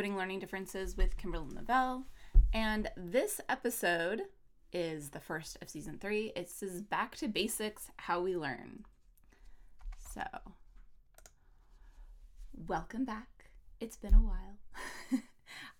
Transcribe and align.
Decoding 0.00 0.16
Learning 0.16 0.38
Differences 0.38 0.96
with 0.96 1.18
Kimberlyn 1.18 1.52
Novell, 1.52 2.04
and 2.54 2.90
this 2.96 3.38
episode 3.50 4.22
is 4.72 5.10
the 5.10 5.20
first 5.20 5.58
of 5.60 5.68
season 5.68 5.98
three. 6.00 6.32
It 6.34 6.48
says 6.48 6.80
Back 6.80 7.16
to 7.16 7.28
Basics 7.28 7.90
How 7.98 8.22
We 8.22 8.34
Learn. 8.34 8.86
So, 10.14 10.22
welcome 12.66 13.04
back. 13.04 13.50
It's 13.78 13.98
been 13.98 14.14
a 14.14 14.22
while. 14.22 14.56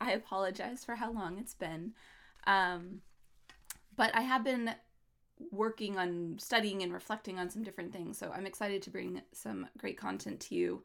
I 0.03 0.13
apologize 0.13 0.85
for 0.85 0.97
how 0.97 1.11
long 1.11 1.39
it's 1.39 1.55
been. 1.55 1.95
Um, 2.47 3.01
but 3.97 4.15
I 4.15 4.21
have 4.21 4.45
been 4.45 4.75
working 5.51 5.97
on 5.97 6.37
studying 6.39 6.83
and 6.83 6.93
reflecting 6.93 7.39
on 7.39 7.49
some 7.49 7.63
different 7.63 7.95
things. 7.95 8.19
So 8.19 8.31
I'm 8.37 8.45
excited 8.45 8.83
to 8.83 8.91
bring 8.91 9.23
some 9.33 9.67
great 9.79 9.97
content 9.97 10.41
to 10.41 10.55
you. 10.55 10.83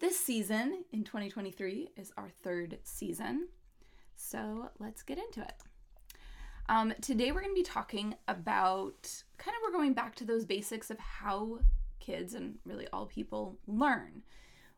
This 0.00 0.18
season 0.18 0.84
in 0.92 1.04
2023 1.04 1.90
is 1.96 2.12
our 2.16 2.28
third 2.28 2.78
season. 2.82 3.48
So 4.16 4.70
let's 4.78 5.02
get 5.02 5.18
into 5.18 5.40
it. 5.40 5.54
Um, 6.68 6.92
today 7.00 7.30
we're 7.30 7.42
going 7.42 7.54
to 7.54 7.60
be 7.60 7.62
talking 7.62 8.14
about 8.26 9.22
kind 9.38 9.54
of 9.54 9.62
we're 9.62 9.78
going 9.78 9.94
back 9.94 10.16
to 10.16 10.24
those 10.24 10.44
basics 10.44 10.90
of 10.90 10.98
how 10.98 11.60
kids 12.00 12.34
and 12.34 12.56
really 12.64 12.88
all 12.92 13.06
people 13.06 13.58
learn. 13.66 14.22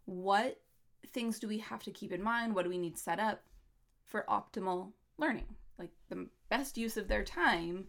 What 0.05 0.61
things 1.09 1.39
do 1.39 1.49
we 1.49 1.59
have 1.59 1.83
to 1.85 1.91
keep 1.91 2.13
in 2.13 2.23
mind? 2.23 2.55
What 2.55 2.65
do 2.65 2.71
we 2.71 2.79
need 2.79 2.99
set 2.99 3.19
up 3.19 3.43
for 4.05 4.27
optimal 4.29 4.93
learning? 5.17 5.57
Like 5.79 5.93
the 6.09 6.29
best 6.51 6.77
use 6.77 6.97
of 6.97 7.09
their 7.09 7.25
time 7.25 7.87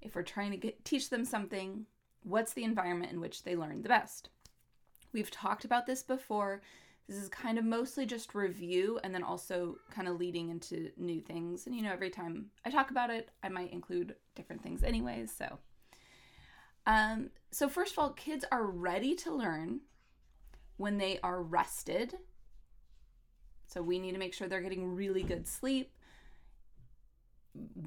if 0.00 0.14
we're 0.14 0.22
trying 0.22 0.50
to 0.50 0.56
get, 0.56 0.84
teach 0.84 1.10
them 1.10 1.24
something, 1.24 1.86
what's 2.22 2.54
the 2.54 2.64
environment 2.64 3.12
in 3.12 3.20
which 3.20 3.44
they 3.44 3.56
learn 3.56 3.82
the 3.82 3.88
best? 3.88 4.30
We've 5.12 5.30
talked 5.30 5.64
about 5.64 5.86
this 5.86 6.02
before. 6.02 6.62
This 7.08 7.16
is 7.16 7.28
kind 7.28 7.58
of 7.58 7.64
mostly 7.64 8.06
just 8.06 8.34
review 8.34 8.98
and 9.02 9.14
then 9.14 9.22
also 9.22 9.78
kind 9.90 10.08
of 10.08 10.18
leading 10.18 10.48
into 10.50 10.90
new 10.96 11.20
things. 11.20 11.66
And 11.66 11.74
you 11.74 11.82
know, 11.82 11.92
every 11.92 12.10
time 12.10 12.46
I 12.64 12.70
talk 12.70 12.90
about 12.90 13.10
it, 13.10 13.30
I 13.42 13.48
might 13.48 13.72
include 13.72 14.14
different 14.34 14.62
things 14.62 14.82
anyways. 14.82 15.32
So 15.32 15.58
um 16.86 17.30
so 17.50 17.68
first 17.68 17.92
of 17.92 17.98
all, 17.98 18.10
kids 18.10 18.44
are 18.50 18.64
ready 18.66 19.14
to 19.16 19.32
learn 19.32 19.80
when 20.76 20.98
they 20.98 21.18
are 21.22 21.42
rested. 21.42 22.14
So 23.66 23.82
we 23.82 23.98
need 23.98 24.12
to 24.12 24.18
make 24.18 24.34
sure 24.34 24.48
they're 24.48 24.60
getting 24.60 24.94
really 24.94 25.22
good 25.22 25.46
sleep 25.46 25.92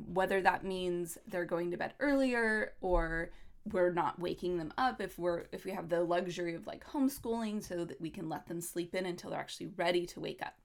whether 0.07 0.41
that 0.41 0.63
means 0.63 1.17
they're 1.27 1.45
going 1.45 1.71
to 1.71 1.77
bed 1.77 1.93
earlier 1.99 2.73
or 2.81 3.31
we're 3.71 3.91
not 3.91 4.19
waking 4.19 4.57
them 4.57 4.71
up 4.77 5.01
if 5.01 5.17
we're 5.17 5.45
if 5.51 5.65
we 5.65 5.71
have 5.71 5.89
the 5.89 6.03
luxury 6.03 6.53
of 6.53 6.67
like 6.67 6.85
homeschooling 6.85 7.63
so 7.63 7.83
that 7.83 7.99
we 7.99 8.09
can 8.09 8.29
let 8.29 8.47
them 8.47 8.61
sleep 8.61 8.93
in 8.93 9.05
until 9.05 9.31
they're 9.31 9.39
actually 9.39 9.67
ready 9.75 10.05
to 10.05 10.19
wake 10.19 10.41
up. 10.41 10.55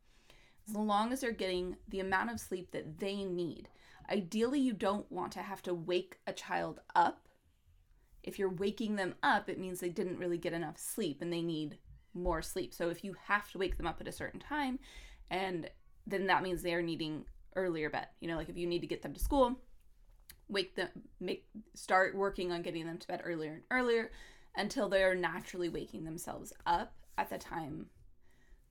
As 0.69 0.75
long 0.75 1.13
as 1.13 1.21
they're 1.21 1.33
getting 1.33 1.77
the 1.89 2.01
amount 2.01 2.31
of 2.31 2.39
sleep 2.39 2.71
that 2.73 2.99
they 2.99 3.25
need. 3.25 3.69
Ideally 4.11 4.61
you 4.61 4.73
don't 4.73 5.11
want 5.11 5.33
to 5.33 5.41
have 5.41 5.63
to 5.63 5.75
wake 5.75 6.19
a 6.27 6.33
child 6.33 6.81
up. 6.95 7.29
If 8.23 8.39
you're 8.39 8.51
waking 8.51 8.97
them 8.97 9.15
up 9.23 9.49
it 9.49 9.59
means 9.59 9.81
they 9.81 9.89
didn't 9.89 10.19
really 10.19 10.39
get 10.39 10.53
enough 10.53 10.77
sleep 10.77 11.23
and 11.23 11.33
they 11.33 11.43
need 11.43 11.79
more 12.13 12.43
sleep. 12.43 12.75
So 12.75 12.91
if 12.91 13.03
you 13.03 13.15
have 13.25 13.51
to 13.53 13.59
wake 13.59 13.79
them 13.79 13.87
up 13.87 14.01
at 14.01 14.09
a 14.09 14.13
certain 14.13 14.41
time 14.41 14.79
and 15.31 15.71
then 16.07 16.27
that 16.27 16.43
means 16.43 16.61
they 16.61 16.75
are 16.75 16.83
needing 16.83 17.25
earlier 17.57 17.89
bed. 17.89 18.09
You 18.21 18.29
know, 18.29 18.37
like 18.37 18.51
if 18.51 18.59
you 18.59 18.67
need 18.67 18.81
to 18.81 18.87
get 18.87 19.01
them 19.01 19.15
to 19.15 19.21
school, 19.21 19.57
wake 20.51 20.75
them, 20.75 20.89
make 21.21 21.47
start 21.75 22.15
working 22.15 22.53
on 22.53 22.63
getting 22.63 22.87
them 22.87 22.99
to 22.99 23.09
bed 23.09 23.23
earlier 23.25 23.53
and 23.53 23.63
earlier 23.71 24.11
until 24.57 24.89
they 24.89 25.03
are 25.03 25.15
naturally 25.15 25.69
waking 25.69 26.05
themselves 26.05 26.53
up 26.67 26.93
at 27.17 27.31
the 27.31 27.39
time 27.39 27.87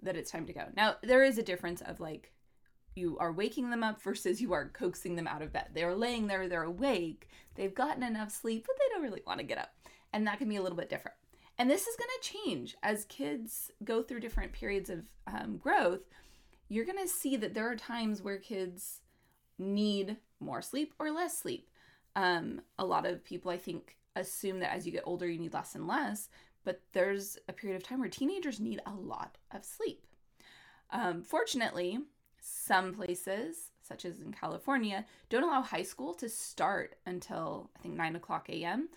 that 0.02 0.16
it's 0.16 0.31
time 0.31 0.45
to 0.45 0.53
go. 0.53 0.66
Now, 0.75 0.95
there 1.03 1.23
is 1.23 1.38
a 1.38 1.44
difference 1.44 1.81
of 1.81 1.99
like 1.99 2.31
you 2.95 3.17
are 3.19 3.31
waking 3.31 3.69
them 3.69 3.83
up 3.83 4.02
versus 4.02 4.41
you 4.41 4.54
are 4.54 4.70
coaxing 4.70 5.15
them 5.15 5.27
out 5.27 5.42
of 5.42 5.54
bed. 5.54 5.70
They're 5.73 5.95
laying 5.95 6.27
there, 6.27 6.48
they're 6.48 6.64
awake, 6.64 7.30
they've 7.55 7.73
gotten 7.73 8.04
enough 8.04 8.31
sleep, 8.31 8.65
but 8.67 8.75
they 8.77 8.93
don't 8.93 9.04
really 9.04 9.23
want 9.25 9.39
to 9.39 9.45
get 9.45 9.58
up. 9.58 9.71
And 10.11 10.25
that 10.27 10.39
can 10.39 10.49
be 10.49 10.55
a 10.55 10.61
little 10.61 10.77
bit 10.77 10.89
different. 10.89 11.15
And 11.58 11.70
this 11.70 11.87
is 11.87 11.95
going 11.98 12.09
to 12.21 12.30
change 12.30 12.75
as 12.83 13.05
kids 13.05 13.70
go 13.83 14.02
through 14.02 14.21
different 14.21 14.54
periods 14.54 14.89
of 14.89 15.09
um, 15.27 15.58
growth 15.58 16.02
you're 16.70 16.86
going 16.86 17.04
to 17.04 17.08
see 17.08 17.36
that 17.36 17.54
there 17.54 17.70
are 17.70 17.75
times 17.75 18.21
where 18.21 18.37
kids 18.37 19.02
need 19.58 20.17
more 20.39 20.61
sleep 20.61 20.93
or 20.99 21.11
less 21.11 21.37
sleep. 21.37 21.68
Um, 22.15 22.61
a 22.77 22.86
lot 22.86 23.05
of 23.05 23.23
people, 23.23 23.52
I 23.52 23.58
think, 23.58 23.97
assume 24.15 24.59
that 24.59 24.73
as 24.73 24.86
you 24.86 24.92
get 24.92 25.03
older, 25.05 25.27
you 25.27 25.39
need 25.39 25.53
less 25.53 25.75
and 25.75 25.87
less, 25.87 26.30
but 26.64 26.81
there's 26.93 27.37
a 27.47 27.53
period 27.53 27.77
of 27.77 27.83
time 27.87 27.99
where 27.99 28.09
teenagers 28.09 28.59
need 28.59 28.81
a 28.86 28.93
lot 28.93 29.37
of 29.52 29.64
sleep. 29.64 30.05
Um, 30.92 31.23
fortunately, 31.23 31.99
some 32.42 32.93
places, 32.93 33.71
such 33.81 34.05
as 34.05 34.19
in 34.19 34.33
California, 34.33 35.05
don't 35.30 35.43
allow 35.43 35.61
high 35.61 35.83
school 35.83 36.14
to 36.15 36.30
start 36.30 36.95
until 37.05 37.69
I 37.77 37.80
think 37.80 37.95
9 37.95 38.15
o'clock 38.15 38.49
a.m. 38.49 38.89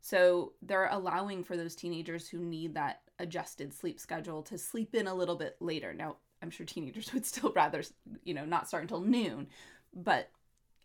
So 0.00 0.52
they're 0.62 0.88
allowing 0.90 1.44
for 1.44 1.56
those 1.56 1.74
teenagers 1.74 2.28
who 2.28 2.38
need 2.38 2.74
that 2.74 3.02
adjusted 3.18 3.72
sleep 3.72 3.98
schedule 3.98 4.42
to 4.44 4.58
sleep 4.58 4.94
in 4.94 5.06
a 5.06 5.14
little 5.14 5.36
bit 5.36 5.56
later. 5.60 5.92
Now, 5.92 6.16
I'm 6.42 6.50
sure 6.50 6.66
teenagers 6.66 7.12
would 7.14 7.26
still 7.26 7.52
rather, 7.54 7.82
you 8.24 8.34
know, 8.34 8.44
not 8.44 8.68
start 8.68 8.82
until 8.82 9.00
noon, 9.00 9.48
but 9.94 10.30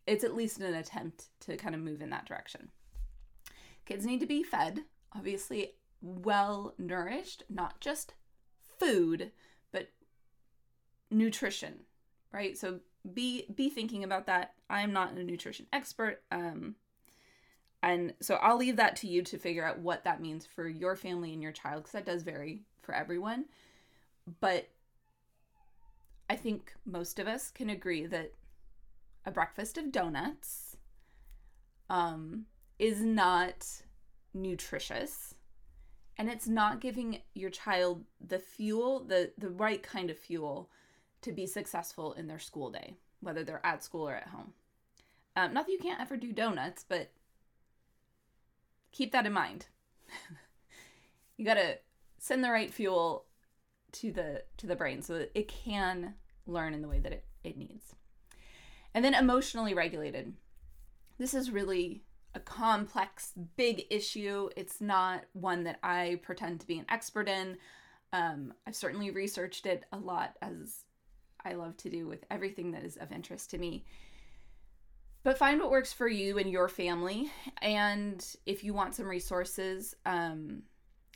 it's 0.05 0.23
at 0.23 0.35
least 0.35 0.59
an 0.59 0.73
attempt 0.73 1.25
to 1.41 1.57
kind 1.57 1.75
of 1.75 1.81
move 1.81 2.01
in 2.01 2.09
that 2.09 2.25
direction. 2.25 2.69
Kids 3.85 4.05
need 4.05 4.19
to 4.19 4.25
be 4.25 4.43
fed, 4.43 4.81
obviously, 5.15 5.73
well 6.01 6.73
nourished, 6.77 7.43
not 7.49 7.79
just 7.79 8.13
food, 8.79 9.31
but 9.71 9.89
nutrition, 11.09 11.81
right? 12.31 12.57
So 12.57 12.79
be 13.13 13.45
be 13.53 13.69
thinking 13.69 14.03
about 14.03 14.27
that. 14.27 14.53
I'm 14.69 14.93
not 14.93 15.13
a 15.13 15.23
nutrition 15.23 15.67
expert. 15.73 16.21
Um 16.31 16.75
and 17.81 18.13
so 18.21 18.35
I'll 18.35 18.57
leave 18.57 18.77
that 18.77 18.95
to 18.97 19.07
you 19.07 19.21
to 19.23 19.37
figure 19.37 19.65
out 19.65 19.79
what 19.79 20.05
that 20.05 20.21
means 20.21 20.45
for 20.45 20.67
your 20.67 20.95
family 20.95 21.33
and 21.33 21.43
your 21.43 21.51
child 21.51 21.83
because 21.83 21.91
that 21.91 22.05
does 22.05 22.23
vary 22.23 22.61
for 22.81 22.95
everyone. 22.95 23.45
But 24.39 24.69
I 26.29 26.37
think 26.37 26.73
most 26.85 27.19
of 27.19 27.27
us 27.27 27.51
can 27.51 27.69
agree 27.69 28.05
that 28.05 28.31
a 29.25 29.31
breakfast 29.31 29.77
of 29.77 29.91
donuts 29.91 30.77
um, 31.89 32.45
is 32.79 33.01
not 33.01 33.67
nutritious 34.33 35.35
and 36.17 36.29
it's 36.29 36.47
not 36.47 36.81
giving 36.81 37.19
your 37.33 37.49
child 37.49 38.03
the 38.25 38.39
fuel 38.39 39.03
the 39.03 39.31
the 39.37 39.49
right 39.49 39.83
kind 39.83 40.09
of 40.09 40.17
fuel 40.17 40.69
to 41.21 41.31
be 41.31 41.45
successful 41.45 42.13
in 42.13 42.27
their 42.27 42.39
school 42.39 42.71
day 42.71 42.95
whether 43.19 43.43
they're 43.43 43.65
at 43.65 43.83
school 43.83 44.07
or 44.07 44.15
at 44.15 44.27
home 44.27 44.53
um, 45.35 45.53
not 45.53 45.65
that 45.65 45.71
you 45.71 45.79
can't 45.79 46.01
ever 46.01 46.17
do 46.17 46.31
donuts 46.31 46.83
but 46.87 47.11
keep 48.91 49.11
that 49.11 49.25
in 49.25 49.33
mind 49.33 49.67
you 51.37 51.45
gotta 51.45 51.77
send 52.17 52.43
the 52.43 52.49
right 52.49 52.73
fuel 52.73 53.25
to 53.91 54.11
the 54.11 54.43
to 54.57 54.67
the 54.67 54.75
brain 54.75 55.01
so 55.01 55.17
that 55.17 55.31
it 55.35 55.47
can 55.47 56.15
learn 56.45 56.73
in 56.73 56.81
the 56.81 56.87
way 56.87 56.99
that 56.99 57.13
it, 57.13 57.25
it 57.43 57.57
needs. 57.57 57.95
And 58.93 59.03
then 59.03 59.15
emotionally 59.15 59.73
regulated. 59.73 60.33
This 61.17 61.33
is 61.33 61.51
really 61.51 62.03
a 62.35 62.39
complex, 62.39 63.33
big 63.55 63.85
issue. 63.89 64.49
It's 64.55 64.81
not 64.81 65.23
one 65.33 65.63
that 65.63 65.79
I 65.83 66.19
pretend 66.23 66.59
to 66.61 66.67
be 66.67 66.79
an 66.79 66.85
expert 66.89 67.27
in. 67.27 67.57
Um, 68.11 68.53
I've 68.67 68.75
certainly 68.75 69.11
researched 69.11 69.65
it 69.65 69.85
a 69.91 69.97
lot, 69.97 70.35
as 70.41 70.85
I 71.43 71.53
love 71.53 71.77
to 71.77 71.89
do 71.89 72.07
with 72.07 72.23
everything 72.29 72.71
that 72.71 72.83
is 72.83 72.97
of 72.97 73.11
interest 73.11 73.51
to 73.51 73.57
me. 73.57 73.85
But 75.23 75.37
find 75.37 75.59
what 75.59 75.71
works 75.71 75.93
for 75.93 76.07
you 76.07 76.37
and 76.37 76.51
your 76.51 76.67
family. 76.67 77.31
And 77.61 78.25
if 78.45 78.63
you 78.63 78.73
want 78.73 78.95
some 78.95 79.07
resources, 79.07 79.95
um, 80.05 80.63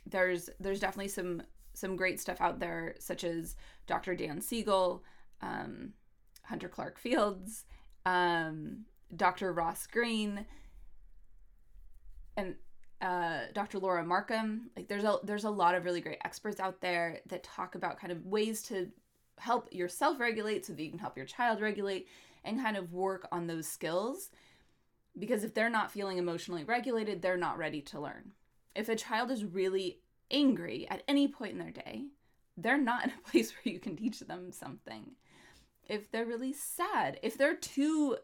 there's 0.06 0.48
there's 0.58 0.80
definitely 0.80 1.08
some 1.08 1.42
some 1.74 1.94
great 1.94 2.18
stuff 2.18 2.40
out 2.40 2.58
there, 2.58 2.94
such 2.98 3.22
as 3.22 3.54
Dr. 3.86 4.16
Dan 4.16 4.40
Siegel, 4.40 5.04
um, 5.42 5.92
Hunter 6.48 6.68
Clark 6.68 6.98
Fields, 6.98 7.64
um, 8.06 8.84
Dr. 9.14 9.52
Ross 9.52 9.86
Greene, 9.86 10.46
and 12.36 12.54
uh, 13.00 13.40
Dr. 13.52 13.78
Laura 13.78 14.04
Markham. 14.04 14.70
Like 14.76 14.88
there's 14.88 15.04
a 15.04 15.18
there's 15.22 15.44
a 15.44 15.50
lot 15.50 15.74
of 15.74 15.84
really 15.84 16.00
great 16.00 16.18
experts 16.24 16.60
out 16.60 16.80
there 16.80 17.20
that 17.26 17.42
talk 17.42 17.74
about 17.74 18.00
kind 18.00 18.12
of 18.12 18.24
ways 18.24 18.62
to 18.64 18.88
help 19.38 19.72
yourself 19.72 20.18
regulate 20.18 20.66
so 20.66 20.72
that 20.72 20.82
you 20.82 20.90
can 20.90 20.98
help 20.98 21.16
your 21.16 21.26
child 21.26 21.60
regulate 21.60 22.08
and 22.44 22.60
kind 22.60 22.76
of 22.76 22.92
work 22.92 23.28
on 23.30 23.46
those 23.46 23.66
skills. 23.66 24.30
Because 25.18 25.44
if 25.44 25.52
they're 25.52 25.70
not 25.70 25.90
feeling 25.90 26.18
emotionally 26.18 26.64
regulated, 26.64 27.20
they're 27.20 27.36
not 27.36 27.58
ready 27.58 27.82
to 27.82 28.00
learn. 28.00 28.32
If 28.74 28.88
a 28.88 28.96
child 28.96 29.30
is 29.30 29.44
really 29.44 30.00
angry 30.30 30.86
at 30.88 31.02
any 31.08 31.28
point 31.28 31.52
in 31.52 31.58
their 31.58 31.70
day, 31.70 32.06
they're 32.56 32.78
not 32.78 33.04
in 33.04 33.10
a 33.10 33.28
place 33.30 33.52
where 33.52 33.72
you 33.72 33.80
can 33.80 33.96
teach 33.96 34.20
them 34.20 34.50
something 34.52 35.12
if 35.88 36.10
they're 36.10 36.26
really 36.26 36.52
sad, 36.52 37.18
if 37.22 37.36
they're 37.36 37.56
too 37.56 38.16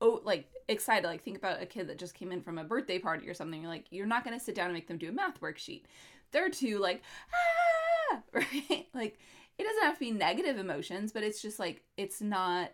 oh 0.00 0.20
like 0.24 0.48
excited, 0.68 1.06
like 1.06 1.22
think 1.22 1.38
about 1.38 1.62
a 1.62 1.66
kid 1.66 1.88
that 1.88 1.98
just 1.98 2.14
came 2.14 2.32
in 2.32 2.40
from 2.40 2.58
a 2.58 2.64
birthday 2.64 2.98
party 2.98 3.28
or 3.28 3.34
something, 3.34 3.60
you're 3.60 3.70
like 3.70 3.86
you're 3.90 4.06
not 4.06 4.24
going 4.24 4.38
to 4.38 4.44
sit 4.44 4.54
down 4.54 4.66
and 4.66 4.74
make 4.74 4.88
them 4.88 4.98
do 4.98 5.08
a 5.08 5.12
math 5.12 5.40
worksheet. 5.40 5.82
They're 6.30 6.50
too 6.50 6.78
like 6.78 7.02
ah, 7.32 8.22
right? 8.32 8.88
Like 8.94 9.18
it 9.58 9.64
doesn't 9.64 9.82
have 9.82 9.94
to 9.94 10.00
be 10.00 10.10
negative 10.10 10.58
emotions, 10.58 11.12
but 11.12 11.22
it's 11.22 11.42
just 11.42 11.58
like 11.58 11.82
it's 11.96 12.20
not 12.20 12.72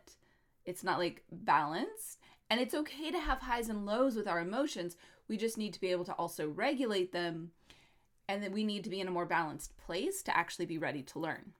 it's 0.64 0.84
not 0.84 0.98
like 0.98 1.24
balanced. 1.30 2.18
And 2.50 2.60
it's 2.60 2.74
okay 2.74 3.10
to 3.10 3.20
have 3.20 3.40
highs 3.40 3.68
and 3.68 3.84
lows 3.84 4.16
with 4.16 4.26
our 4.26 4.40
emotions. 4.40 4.96
We 5.28 5.36
just 5.36 5.58
need 5.58 5.74
to 5.74 5.80
be 5.80 5.90
able 5.90 6.04
to 6.06 6.14
also 6.14 6.48
regulate 6.48 7.12
them. 7.12 7.50
And 8.26 8.42
then 8.42 8.52
we 8.52 8.64
need 8.64 8.84
to 8.84 8.90
be 8.90 9.00
in 9.00 9.08
a 9.08 9.10
more 9.10 9.26
balanced 9.26 9.76
place 9.76 10.22
to 10.22 10.36
actually 10.36 10.66
be 10.66 10.78
ready 10.78 11.02
to 11.02 11.18
learn. 11.18 11.52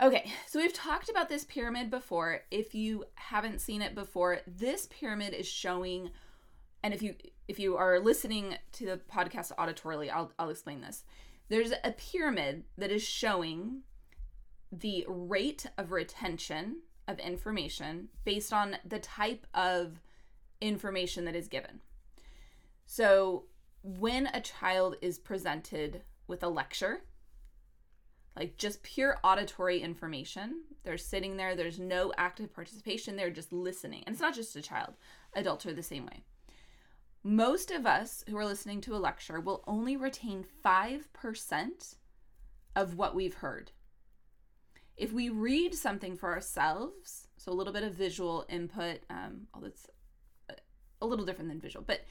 Okay, 0.00 0.30
so 0.46 0.60
we've 0.60 0.72
talked 0.72 1.08
about 1.08 1.28
this 1.28 1.44
pyramid 1.44 1.90
before. 1.90 2.42
If 2.52 2.72
you 2.72 3.04
haven't 3.16 3.60
seen 3.60 3.82
it 3.82 3.96
before, 3.96 4.40
this 4.46 4.86
pyramid 4.86 5.34
is 5.34 5.46
showing 5.46 6.10
and 6.82 6.94
if 6.94 7.02
you 7.02 7.14
if 7.48 7.58
you 7.58 7.76
are 7.76 7.98
listening 7.98 8.56
to 8.72 8.86
the 8.86 9.00
podcast 9.12 9.54
auditorily, 9.56 10.10
I'll 10.10 10.32
I'll 10.38 10.50
explain 10.50 10.80
this. 10.80 11.04
There's 11.48 11.72
a 11.82 11.92
pyramid 11.92 12.64
that 12.76 12.90
is 12.90 13.02
showing 13.02 13.82
the 14.70 15.04
rate 15.08 15.66
of 15.76 15.92
retention 15.92 16.82
of 17.06 17.18
information 17.18 18.08
based 18.24 18.52
on 18.52 18.76
the 18.84 18.98
type 18.98 19.46
of 19.54 20.00
information 20.60 21.24
that 21.24 21.34
is 21.34 21.48
given. 21.48 21.80
So, 22.86 23.44
when 23.82 24.26
a 24.26 24.40
child 24.40 24.96
is 25.00 25.18
presented 25.18 26.02
with 26.26 26.42
a 26.42 26.48
lecture, 26.48 27.02
like 28.38 28.56
just 28.56 28.82
pure 28.82 29.18
auditory 29.24 29.80
information, 29.80 30.62
they're 30.84 30.96
sitting 30.96 31.36
there, 31.36 31.56
there's 31.56 31.80
no 31.80 32.12
active 32.16 32.54
participation, 32.54 33.16
they're 33.16 33.30
just 33.30 33.52
listening. 33.52 34.04
And 34.06 34.14
it's 34.14 34.22
not 34.22 34.34
just 34.34 34.54
a 34.54 34.62
child, 34.62 34.94
adults 35.34 35.66
are 35.66 35.72
the 35.72 35.82
same 35.82 36.06
way. 36.06 36.22
Most 37.24 37.72
of 37.72 37.84
us 37.84 38.22
who 38.28 38.36
are 38.36 38.46
listening 38.46 38.80
to 38.82 38.94
a 38.94 38.98
lecture 38.98 39.40
will 39.40 39.64
only 39.66 39.96
retain 39.96 40.44
5% 40.64 41.96
of 42.76 42.94
what 42.96 43.14
we've 43.14 43.34
heard. 43.34 43.72
If 44.96 45.12
we 45.12 45.28
read 45.28 45.74
something 45.74 46.16
for 46.16 46.32
ourselves, 46.32 47.26
so 47.36 47.50
a 47.50 47.54
little 47.54 47.72
bit 47.72 47.82
of 47.82 47.92
visual 47.94 48.46
input, 48.48 49.00
um, 49.10 49.48
although 49.52 49.66
it's 49.66 49.86
a 51.00 51.06
little 51.06 51.24
different 51.24 51.50
than 51.50 51.60
visual, 51.60 51.84
but 51.86 52.04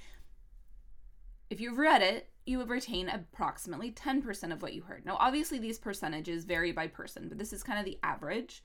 if 1.50 1.62
you've 1.62 1.78
read 1.78 2.02
it, 2.02 2.30
you 2.46 2.58
would 2.58 2.70
retain 2.70 3.10
approximately 3.10 3.92
10% 3.92 4.54
of 4.54 4.62
what 4.62 4.74
you 4.74 4.82
heard. 4.82 5.06
Now, 5.06 5.18
obviously, 5.20 5.60
these 5.60 5.80
percentages 5.80 6.46
vary 6.46 6.72
by 6.72 6.88
person, 6.88 7.28
but 7.28 7.38
this 7.38 7.54
is 7.54 7.64
kind 7.64 7.80
of 7.80 7.86
the 7.86 8.00
average 8.04 8.64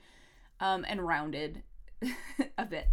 um, 0.61 0.85
and 0.89 1.07
rounded 1.07 1.63
a 2.59 2.65
bit. 2.65 2.89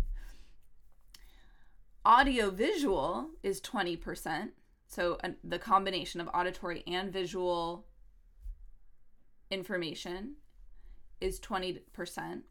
Audiovisual 2.06 3.30
is 3.44 3.62
20%. 3.62 4.50
So, 4.88 5.18
uh, 5.24 5.30
the 5.44 5.60
combination 5.60 6.22
of 6.22 6.30
auditory 6.34 6.84
and 6.88 7.14
visual 7.14 7.86
information 9.52 10.36
is 11.22 11.40
20%. 11.40 12.42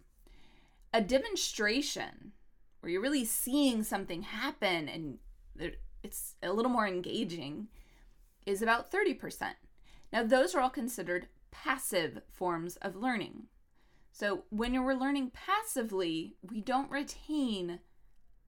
A 0.94 1.00
demonstration 1.00 2.32
where 2.80 2.90
you're 2.90 3.02
really 3.02 3.24
seeing 3.24 3.82
something 3.82 4.22
happen 4.22 4.88
and 4.88 5.18
it's 6.02 6.34
a 6.42 6.52
little 6.52 6.70
more 6.70 6.86
engaging 6.86 7.68
is 8.46 8.62
about 8.62 8.90
30%. 8.90 9.54
Now, 10.12 10.22
those 10.22 10.54
are 10.54 10.60
all 10.60 10.70
considered 10.70 11.28
passive 11.50 12.22
forms 12.30 12.76
of 12.76 12.96
learning. 12.96 13.44
So, 14.10 14.44
when 14.50 14.82
we're 14.82 14.94
learning 14.94 15.32
passively, 15.32 16.36
we 16.42 16.60
don't 16.60 16.90
retain 16.90 17.80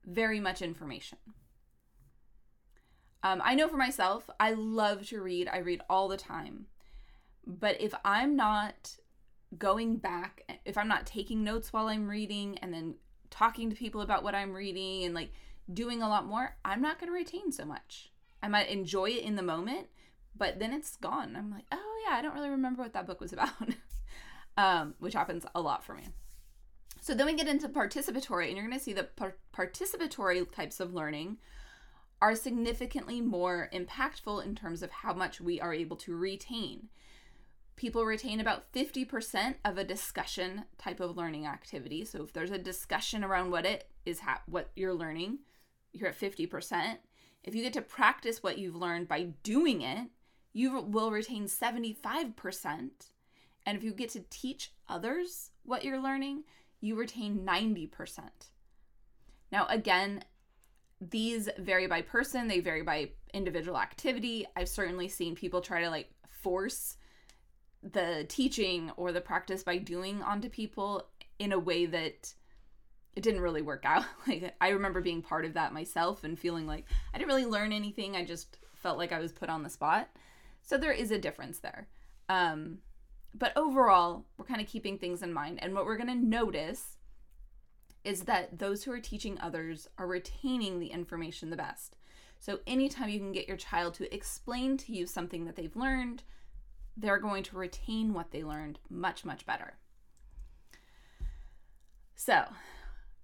very 0.06 0.40
much 0.40 0.62
information. 0.62 1.18
Um, 3.22 3.42
I 3.44 3.54
know 3.54 3.68
for 3.68 3.76
myself, 3.76 4.28
I 4.40 4.52
love 4.52 5.06
to 5.08 5.20
read, 5.20 5.48
I 5.52 5.58
read 5.58 5.82
all 5.90 6.08
the 6.08 6.16
time. 6.16 6.66
But 7.46 7.80
if 7.80 7.94
I'm 8.04 8.36
not 8.36 8.96
going 9.58 9.96
back, 9.96 10.60
if 10.64 10.78
I'm 10.78 10.88
not 10.88 11.06
taking 11.06 11.44
notes 11.44 11.72
while 11.72 11.88
I'm 11.88 12.08
reading 12.08 12.58
and 12.58 12.72
then 12.72 12.94
talking 13.30 13.70
to 13.70 13.76
people 13.76 14.00
about 14.00 14.22
what 14.22 14.34
I'm 14.34 14.52
reading 14.54 15.04
and 15.04 15.14
like 15.14 15.32
doing 15.72 16.02
a 16.02 16.08
lot 16.08 16.26
more, 16.26 16.56
I'm 16.64 16.82
not 16.82 16.98
going 16.98 17.10
to 17.10 17.16
retain 17.16 17.52
so 17.52 17.64
much. 17.64 18.10
I 18.42 18.48
might 18.48 18.68
enjoy 18.68 19.10
it 19.10 19.24
in 19.24 19.36
the 19.36 19.42
moment, 19.42 19.88
but 20.36 20.58
then 20.58 20.72
it's 20.72 20.96
gone. 20.96 21.36
I'm 21.36 21.50
like, 21.50 21.64
oh 21.72 22.04
yeah, 22.06 22.16
I 22.16 22.22
don't 22.22 22.34
really 22.34 22.50
remember 22.50 22.82
what 22.82 22.92
that 22.94 23.06
book 23.06 23.20
was 23.20 23.32
about, 23.32 23.50
um, 24.56 24.94
which 24.98 25.14
happens 25.14 25.44
a 25.54 25.60
lot 25.60 25.84
for 25.84 25.94
me. 25.94 26.08
So 27.00 27.14
then 27.14 27.26
we 27.26 27.34
get 27.34 27.48
into 27.48 27.68
participatory, 27.68 28.48
and 28.48 28.56
you're 28.56 28.66
going 28.66 28.78
to 28.78 28.84
see 28.84 28.92
that 28.94 29.16
par- 29.16 29.36
participatory 29.54 30.50
types 30.50 30.80
of 30.80 30.94
learning 30.94 31.38
are 32.22 32.34
significantly 32.34 33.20
more 33.20 33.70
impactful 33.72 34.44
in 34.44 34.54
terms 34.54 34.82
of 34.82 34.90
how 34.90 35.14
much 35.14 35.40
we 35.40 35.60
are 35.60 35.72
able 35.72 35.96
to 35.96 36.14
retain 36.14 36.88
people 37.80 38.04
retain 38.04 38.40
about 38.40 38.70
50% 38.74 39.54
of 39.64 39.78
a 39.78 39.84
discussion 39.84 40.64
type 40.76 41.00
of 41.00 41.16
learning 41.16 41.46
activity. 41.46 42.04
So 42.04 42.22
if 42.22 42.30
there's 42.34 42.50
a 42.50 42.58
discussion 42.58 43.24
around 43.24 43.50
what 43.50 43.64
it 43.64 43.88
is 44.04 44.20
ha- 44.20 44.42
what 44.44 44.70
you're 44.76 44.92
learning, 44.92 45.38
you're 45.92 46.08
at 46.08 46.18
50%. 46.18 46.98
If 47.42 47.54
you 47.54 47.62
get 47.62 47.72
to 47.74 47.82
practice 47.82 48.42
what 48.42 48.58
you've 48.58 48.76
learned 48.76 49.08
by 49.08 49.30
doing 49.42 49.82
it, 49.82 50.08
you 50.52 50.80
will 50.80 51.10
retain 51.10 51.44
75%. 51.46 52.90
And 53.66 53.76
if 53.76 53.84
you 53.84 53.92
get 53.92 54.10
to 54.10 54.24
teach 54.30 54.72
others 54.88 55.50
what 55.64 55.84
you're 55.84 56.02
learning, 56.02 56.44
you 56.80 56.96
retain 56.96 57.46
90%. 57.46 58.20
Now, 59.52 59.66
again, 59.68 60.24
these 61.00 61.48
vary 61.58 61.86
by 61.86 62.02
person, 62.02 62.48
they 62.48 62.60
vary 62.60 62.82
by 62.82 63.10
individual 63.32 63.78
activity. 63.78 64.46
I've 64.56 64.68
certainly 64.68 65.08
seen 65.08 65.34
people 65.34 65.60
try 65.60 65.82
to 65.82 65.90
like 65.90 66.10
force 66.28 66.96
the 67.82 68.26
teaching 68.28 68.90
or 68.96 69.12
the 69.12 69.20
practice 69.20 69.62
by 69.62 69.78
doing 69.78 70.22
onto 70.22 70.50
people 70.50 71.08
in 71.38 71.52
a 71.52 71.58
way 71.58 71.86
that 71.86 72.34
it 73.16 73.22
didn't 73.22 73.40
really 73.40 73.62
work 73.62 73.84
out. 73.84 74.04
Like 74.26 74.54
I 74.60 74.68
remember 74.68 75.00
being 75.00 75.22
part 75.22 75.44
of 75.44 75.54
that 75.54 75.72
myself 75.72 76.24
and 76.24 76.38
feeling 76.38 76.66
like 76.66 76.84
I 77.12 77.18
didn't 77.18 77.30
really 77.30 77.46
learn 77.46 77.72
anything. 77.72 78.16
I 78.16 78.24
just 78.24 78.58
felt 78.74 78.98
like 78.98 79.12
I 79.12 79.18
was 79.18 79.32
put 79.32 79.48
on 79.48 79.62
the 79.62 79.70
spot. 79.70 80.08
So 80.62 80.78
there 80.78 80.92
is 80.92 81.10
a 81.10 81.18
difference 81.18 81.58
there. 81.58 81.88
Um, 82.28 82.78
but 83.34 83.52
overall, 83.56 84.24
we're 84.36 84.44
kind 84.44 84.60
of 84.60 84.66
keeping 84.66 84.98
things 84.98 85.22
in 85.22 85.32
mind. 85.32 85.58
And 85.62 85.74
what 85.74 85.84
we're 85.84 85.96
going 85.96 86.08
to 86.08 86.26
notice 86.26 86.96
is 88.04 88.22
that 88.22 88.58
those 88.58 88.84
who 88.84 88.92
are 88.92 89.00
teaching 89.00 89.38
others 89.40 89.88
are 89.98 90.06
retaining 90.06 90.78
the 90.78 90.88
information 90.88 91.50
the 91.50 91.56
best. 91.56 91.96
So 92.38 92.60
anytime 92.66 93.10
you 93.10 93.18
can 93.18 93.32
get 93.32 93.48
your 93.48 93.56
child 93.56 93.94
to 93.94 94.14
explain 94.14 94.76
to 94.78 94.92
you 94.92 95.06
something 95.06 95.44
that 95.44 95.56
they've 95.56 95.76
learned, 95.76 96.22
they're 96.96 97.18
going 97.18 97.42
to 97.44 97.56
retain 97.56 98.14
what 98.14 98.30
they 98.30 98.42
learned 98.42 98.78
much, 98.88 99.24
much 99.24 99.44
better. 99.44 99.74
So, 102.16 102.44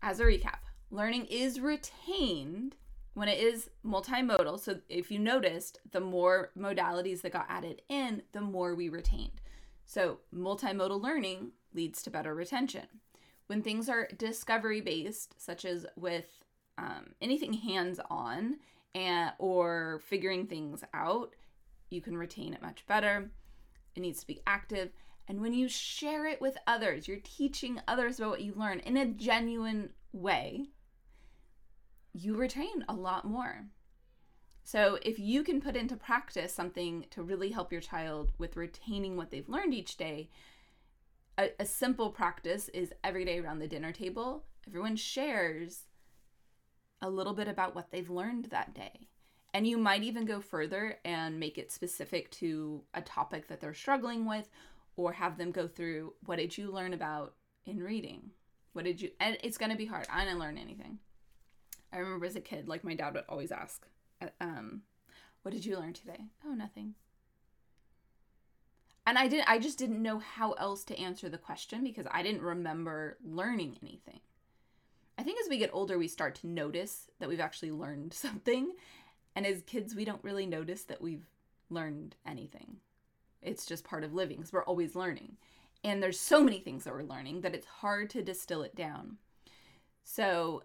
as 0.02 0.20
a 0.20 0.24
recap, 0.24 0.60
learning 0.90 1.26
is 1.26 1.60
retained 1.60 2.76
when 3.14 3.28
it 3.28 3.38
is 3.38 3.70
multimodal. 3.84 4.60
So, 4.60 4.80
if 4.88 5.10
you 5.10 5.18
noticed, 5.18 5.80
the 5.92 6.00
more 6.00 6.50
modalities 6.58 7.22
that 7.22 7.32
got 7.32 7.46
added 7.48 7.82
in, 7.88 8.22
the 8.32 8.40
more 8.40 8.74
we 8.74 8.88
retained. 8.88 9.40
So, 9.86 10.18
multimodal 10.34 11.02
learning 11.02 11.52
leads 11.74 12.02
to 12.02 12.10
better 12.10 12.34
retention. 12.34 12.86
When 13.46 13.62
things 13.62 13.88
are 13.88 14.08
discovery 14.18 14.80
based, 14.80 15.40
such 15.40 15.64
as 15.64 15.86
with 15.96 16.26
um, 16.78 17.14
anything 17.20 17.52
hands 17.52 18.00
on 18.10 18.56
and 18.94 19.32
or 19.38 20.00
figuring 20.04 20.46
things 20.46 20.82
out, 20.92 21.34
you 21.90 22.00
can 22.00 22.16
retain 22.16 22.52
it 22.52 22.62
much 22.62 22.86
better. 22.86 23.30
It 23.94 24.00
needs 24.00 24.20
to 24.20 24.26
be 24.26 24.40
active. 24.46 24.90
And 25.28 25.40
when 25.40 25.52
you 25.52 25.68
share 25.68 26.26
it 26.26 26.40
with 26.40 26.56
others, 26.66 27.08
you're 27.08 27.18
teaching 27.22 27.80
others 27.88 28.18
about 28.18 28.30
what 28.30 28.42
you 28.42 28.52
learn 28.54 28.80
in 28.80 28.96
a 28.96 29.06
genuine 29.06 29.90
way, 30.12 30.68
you 32.12 32.36
retain 32.36 32.84
a 32.88 32.94
lot 32.94 33.24
more. 33.24 33.66
So, 34.62 34.98
if 35.02 35.18
you 35.18 35.44
can 35.44 35.60
put 35.60 35.76
into 35.76 35.94
practice 35.96 36.52
something 36.52 37.06
to 37.10 37.22
really 37.22 37.50
help 37.50 37.70
your 37.70 37.80
child 37.80 38.32
with 38.36 38.56
retaining 38.56 39.16
what 39.16 39.30
they've 39.30 39.48
learned 39.48 39.74
each 39.74 39.96
day, 39.96 40.28
a, 41.38 41.50
a, 41.60 41.66
simple 41.66 42.10
practice 42.10 42.68
is 42.70 42.92
every 43.04 43.24
day 43.24 43.38
around 43.38 43.60
the 43.60 43.68
dinner 43.68 43.92
table, 43.92 44.44
everyone 44.66 44.96
shares 44.96 45.84
a 47.00 47.08
little 47.08 47.34
bit 47.34 47.46
about 47.46 47.74
what 47.74 47.90
they've 47.92 48.10
learned 48.10 48.46
that 48.46 48.74
day. 48.74 49.08
And 49.54 49.66
you 49.66 49.78
might 49.78 50.02
even 50.02 50.24
go 50.24 50.40
further 50.40 50.98
and 51.04 51.38
make 51.38 51.58
it 51.58 51.70
specific 51.70 52.30
to 52.32 52.82
a 52.92 53.02
topic 53.02 53.48
that 53.48 53.60
they're 53.60 53.74
struggling 53.74 54.26
with, 54.26 54.48
or 54.96 55.12
have 55.12 55.38
them 55.38 55.50
go 55.50 55.68
through 55.68 56.14
what 56.24 56.38
did 56.38 56.56
you 56.56 56.70
learn 56.70 56.94
about 56.94 57.34
in 57.64 57.82
reading? 57.82 58.30
What 58.72 58.84
did 58.84 59.00
you, 59.00 59.10
and 59.20 59.38
it's 59.42 59.58
going 59.58 59.70
to 59.70 59.76
be 59.76 59.86
hard. 59.86 60.06
I 60.10 60.24
didn't 60.24 60.38
learn 60.38 60.58
anything. 60.58 60.98
I 61.92 61.98
remember 61.98 62.26
as 62.26 62.36
a 62.36 62.40
kid, 62.40 62.68
like 62.68 62.84
my 62.84 62.94
dad 62.94 63.14
would 63.14 63.24
always 63.28 63.52
ask, 63.52 63.86
uh, 64.20 64.28
um, 64.40 64.82
what 65.42 65.52
did 65.52 65.64
you 65.64 65.78
learn 65.78 65.92
today? 65.92 66.26
Oh, 66.44 66.52
nothing. 66.52 66.94
And 69.06 69.16
I 69.16 69.28
didn't, 69.28 69.48
I 69.48 69.58
just 69.58 69.78
didn't 69.78 70.02
know 70.02 70.18
how 70.18 70.52
else 70.52 70.82
to 70.84 70.98
answer 70.98 71.28
the 71.28 71.38
question 71.38 71.84
because 71.84 72.06
I 72.10 72.22
didn't 72.22 72.42
remember 72.42 73.18
learning 73.24 73.76
anything. 73.82 74.20
I 75.16 75.22
think 75.22 75.38
as 75.40 75.48
we 75.48 75.58
get 75.58 75.70
older, 75.72 75.96
we 75.96 76.08
start 76.08 76.34
to 76.36 76.48
notice 76.48 77.08
that 77.20 77.28
we've 77.28 77.40
actually 77.40 77.70
learned 77.70 78.12
something 78.14 78.72
and 79.36 79.46
as 79.46 79.60
kids, 79.60 79.94
we 79.94 80.06
don't 80.06 80.24
really 80.24 80.46
notice 80.46 80.84
that 80.84 81.02
we've 81.02 81.26
learned 81.68 82.16
anything. 82.26 82.78
It's 83.46 83.64
just 83.64 83.84
part 83.84 84.04
of 84.04 84.12
living 84.12 84.38
because 84.38 84.52
we're 84.52 84.64
always 84.64 84.96
learning. 84.96 85.36
And 85.84 86.02
there's 86.02 86.18
so 86.18 86.42
many 86.42 86.58
things 86.58 86.84
that 86.84 86.92
we're 86.92 87.02
learning 87.02 87.42
that 87.42 87.54
it's 87.54 87.66
hard 87.66 88.10
to 88.10 88.22
distill 88.22 88.62
it 88.62 88.74
down. 88.74 89.18
So 90.02 90.64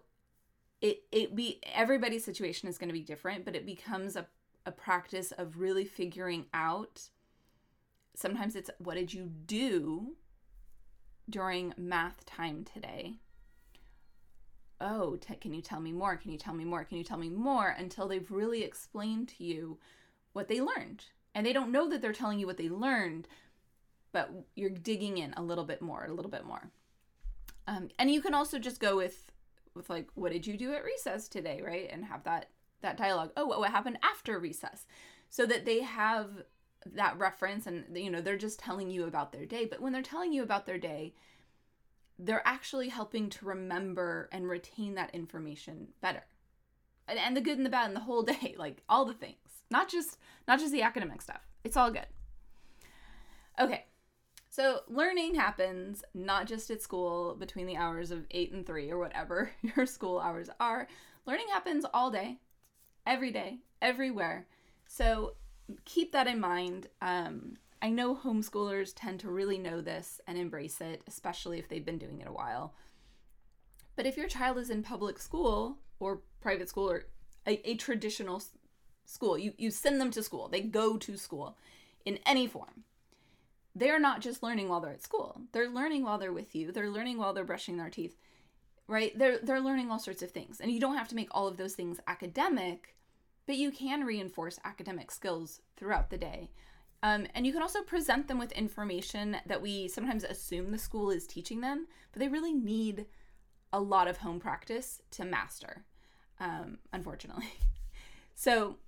it 0.80 1.04
it 1.12 1.34
be 1.34 1.60
everybody's 1.72 2.24
situation 2.24 2.68
is 2.68 2.76
going 2.76 2.88
to 2.88 2.94
be 2.94 3.00
different, 3.00 3.44
but 3.44 3.56
it 3.56 3.64
becomes 3.64 4.16
a, 4.16 4.26
a 4.66 4.72
practice 4.72 5.32
of 5.32 5.58
really 5.58 5.84
figuring 5.84 6.46
out 6.52 7.08
sometimes 8.14 8.56
it's 8.56 8.70
what 8.78 8.94
did 8.94 9.14
you 9.14 9.30
do 9.46 10.16
during 11.30 11.72
math 11.76 12.26
time 12.26 12.64
today? 12.64 13.14
Oh, 14.80 15.16
t- 15.16 15.36
can 15.36 15.54
you 15.54 15.62
tell 15.62 15.80
me 15.80 15.92
more? 15.92 16.16
Can 16.16 16.32
you 16.32 16.38
tell 16.38 16.54
me 16.54 16.64
more? 16.64 16.84
Can 16.84 16.98
you 16.98 17.04
tell 17.04 17.18
me 17.18 17.30
more? 17.30 17.68
Until 17.78 18.08
they've 18.08 18.30
really 18.30 18.64
explained 18.64 19.28
to 19.28 19.44
you 19.44 19.78
what 20.32 20.48
they 20.48 20.60
learned. 20.60 21.04
And 21.34 21.46
they 21.46 21.52
don't 21.52 21.72
know 21.72 21.88
that 21.88 22.02
they're 22.02 22.12
telling 22.12 22.38
you 22.38 22.46
what 22.46 22.58
they 22.58 22.68
learned, 22.68 23.26
but 24.12 24.30
you're 24.54 24.70
digging 24.70 25.18
in 25.18 25.32
a 25.34 25.42
little 25.42 25.64
bit 25.64 25.80
more, 25.80 26.04
a 26.04 26.12
little 26.12 26.30
bit 26.30 26.44
more. 26.44 26.70
Um, 27.66 27.88
and 27.98 28.10
you 28.10 28.20
can 28.20 28.34
also 28.34 28.58
just 28.58 28.80
go 28.80 28.96
with 28.96 29.30
with 29.74 29.88
like 29.88 30.08
what 30.14 30.32
did 30.32 30.46
you 30.46 30.58
do 30.58 30.74
at 30.74 30.84
recess 30.84 31.28
today 31.28 31.62
right? 31.64 31.88
And 31.90 32.04
have 32.04 32.24
that 32.24 32.50
that 32.82 32.96
dialogue. 32.96 33.30
Oh 33.36 33.46
what, 33.46 33.60
what 33.60 33.70
happened 33.70 33.98
after 34.02 34.38
recess? 34.38 34.86
So 35.30 35.46
that 35.46 35.64
they 35.64 35.80
have 35.80 36.30
that 36.84 37.16
reference 37.18 37.66
and 37.66 37.96
you 37.96 38.10
know 38.10 38.20
they're 38.20 38.36
just 38.36 38.58
telling 38.58 38.90
you 38.90 39.04
about 39.04 39.32
their 39.32 39.46
day. 39.46 39.64
But 39.64 39.80
when 39.80 39.92
they're 39.92 40.02
telling 40.02 40.32
you 40.32 40.42
about 40.42 40.66
their 40.66 40.78
day 40.78 41.14
they're 42.18 42.46
actually 42.46 42.88
helping 42.88 43.28
to 43.30 43.44
remember 43.44 44.28
and 44.32 44.48
retain 44.48 44.94
that 44.94 45.14
information 45.14 45.88
better. 46.00 46.24
And, 47.08 47.18
and 47.18 47.36
the 47.36 47.40
good 47.40 47.56
and 47.56 47.66
the 47.66 47.70
bad 47.70 47.86
and 47.86 47.96
the 47.96 48.00
whole 48.00 48.22
day 48.22 48.54
like 48.58 48.82
all 48.88 49.04
the 49.04 49.14
things 49.14 49.36
not 49.72 49.88
just 49.88 50.18
not 50.46 50.58
just 50.58 50.72
the 50.72 50.82
academic 50.82 51.20
stuff 51.20 51.40
it's 51.64 51.76
all 51.76 51.90
good 51.90 52.06
okay 53.58 53.86
so 54.52 54.80
learning 54.86 55.34
happens 55.34 56.04
not 56.12 56.46
just 56.46 56.70
at 56.70 56.82
school 56.82 57.34
between 57.36 57.66
the 57.66 57.78
hours 57.78 58.10
of 58.10 58.26
8 58.30 58.52
and 58.52 58.66
3 58.66 58.90
or 58.90 58.98
whatever 58.98 59.50
your 59.62 59.86
school 59.86 60.18
hours 60.18 60.50
are. 60.60 60.88
Learning 61.24 61.46
happens 61.50 61.86
all 61.94 62.10
day, 62.10 62.38
every 63.06 63.30
day, 63.30 63.60
everywhere. 63.80 64.46
So 64.86 65.36
keep 65.86 66.12
that 66.12 66.26
in 66.26 66.38
mind. 66.38 66.88
Um, 67.00 67.56
I 67.80 67.88
know 67.88 68.14
homeschoolers 68.14 68.92
tend 68.94 69.20
to 69.20 69.30
really 69.30 69.56
know 69.56 69.80
this 69.80 70.20
and 70.26 70.36
embrace 70.36 70.82
it, 70.82 71.02
especially 71.06 71.58
if 71.58 71.70
they've 71.70 71.82
been 71.82 71.96
doing 71.96 72.20
it 72.20 72.28
a 72.28 72.32
while. 72.32 72.74
But 73.96 74.04
if 74.04 74.18
your 74.18 74.28
child 74.28 74.58
is 74.58 74.68
in 74.68 74.82
public 74.82 75.18
school 75.18 75.78
or 75.98 76.20
private 76.42 76.68
school 76.68 76.90
or 76.90 77.04
a, 77.46 77.70
a 77.70 77.76
traditional 77.76 78.42
school, 79.04 79.38
you, 79.38 79.52
you 79.58 79.70
send 79.70 80.00
them 80.00 80.10
to 80.10 80.22
school, 80.22 80.48
they 80.48 80.60
go 80.60 80.96
to 80.96 81.16
school 81.16 81.56
in 82.04 82.18
any 82.26 82.46
form 82.46 82.84
they're 83.74 84.00
not 84.00 84.20
just 84.20 84.42
learning 84.42 84.68
while 84.68 84.80
they're 84.80 84.92
at 84.92 85.02
school. 85.02 85.40
They're 85.52 85.68
learning 85.68 86.02
while 86.04 86.18
they're 86.18 86.32
with 86.32 86.54
you. 86.54 86.72
They're 86.72 86.90
learning 86.90 87.18
while 87.18 87.32
they're 87.32 87.44
brushing 87.44 87.76
their 87.76 87.90
teeth. 87.90 88.16
Right? 88.86 89.16
They're 89.18 89.38
they're 89.38 89.60
learning 89.60 89.90
all 89.90 89.98
sorts 89.98 90.22
of 90.22 90.30
things. 90.30 90.60
And 90.60 90.70
you 90.70 90.80
don't 90.80 90.96
have 90.96 91.08
to 91.08 91.14
make 91.14 91.28
all 91.30 91.48
of 91.48 91.56
those 91.56 91.74
things 91.74 92.00
academic, 92.06 92.96
but 93.46 93.56
you 93.56 93.70
can 93.70 94.04
reinforce 94.04 94.60
academic 94.64 95.10
skills 95.10 95.60
throughout 95.76 96.10
the 96.10 96.18
day. 96.18 96.50
Um, 97.02 97.26
and 97.34 97.46
you 97.46 97.52
can 97.52 97.62
also 97.62 97.82
present 97.82 98.28
them 98.28 98.38
with 98.38 98.52
information 98.52 99.36
that 99.46 99.62
we 99.62 99.88
sometimes 99.88 100.22
assume 100.22 100.70
the 100.70 100.78
school 100.78 101.10
is 101.10 101.26
teaching 101.26 101.60
them, 101.60 101.86
but 102.12 102.20
they 102.20 102.28
really 102.28 102.52
need 102.52 103.06
a 103.72 103.80
lot 103.80 104.06
of 104.06 104.18
home 104.18 104.38
practice 104.38 105.00
to 105.12 105.24
master, 105.24 105.84
um, 106.40 106.78
unfortunately. 106.92 107.46
So, 108.34 108.78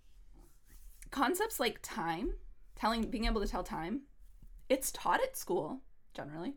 concepts 1.15 1.61
like 1.61 1.79
time, 1.81 2.33
telling, 2.75 3.09
being 3.09 3.25
able 3.25 3.41
to 3.41 3.47
tell 3.47 3.63
time, 3.63 4.01
it's 4.69 4.91
taught 4.91 5.23
at 5.23 5.37
school 5.37 5.79
generally, 6.13 6.55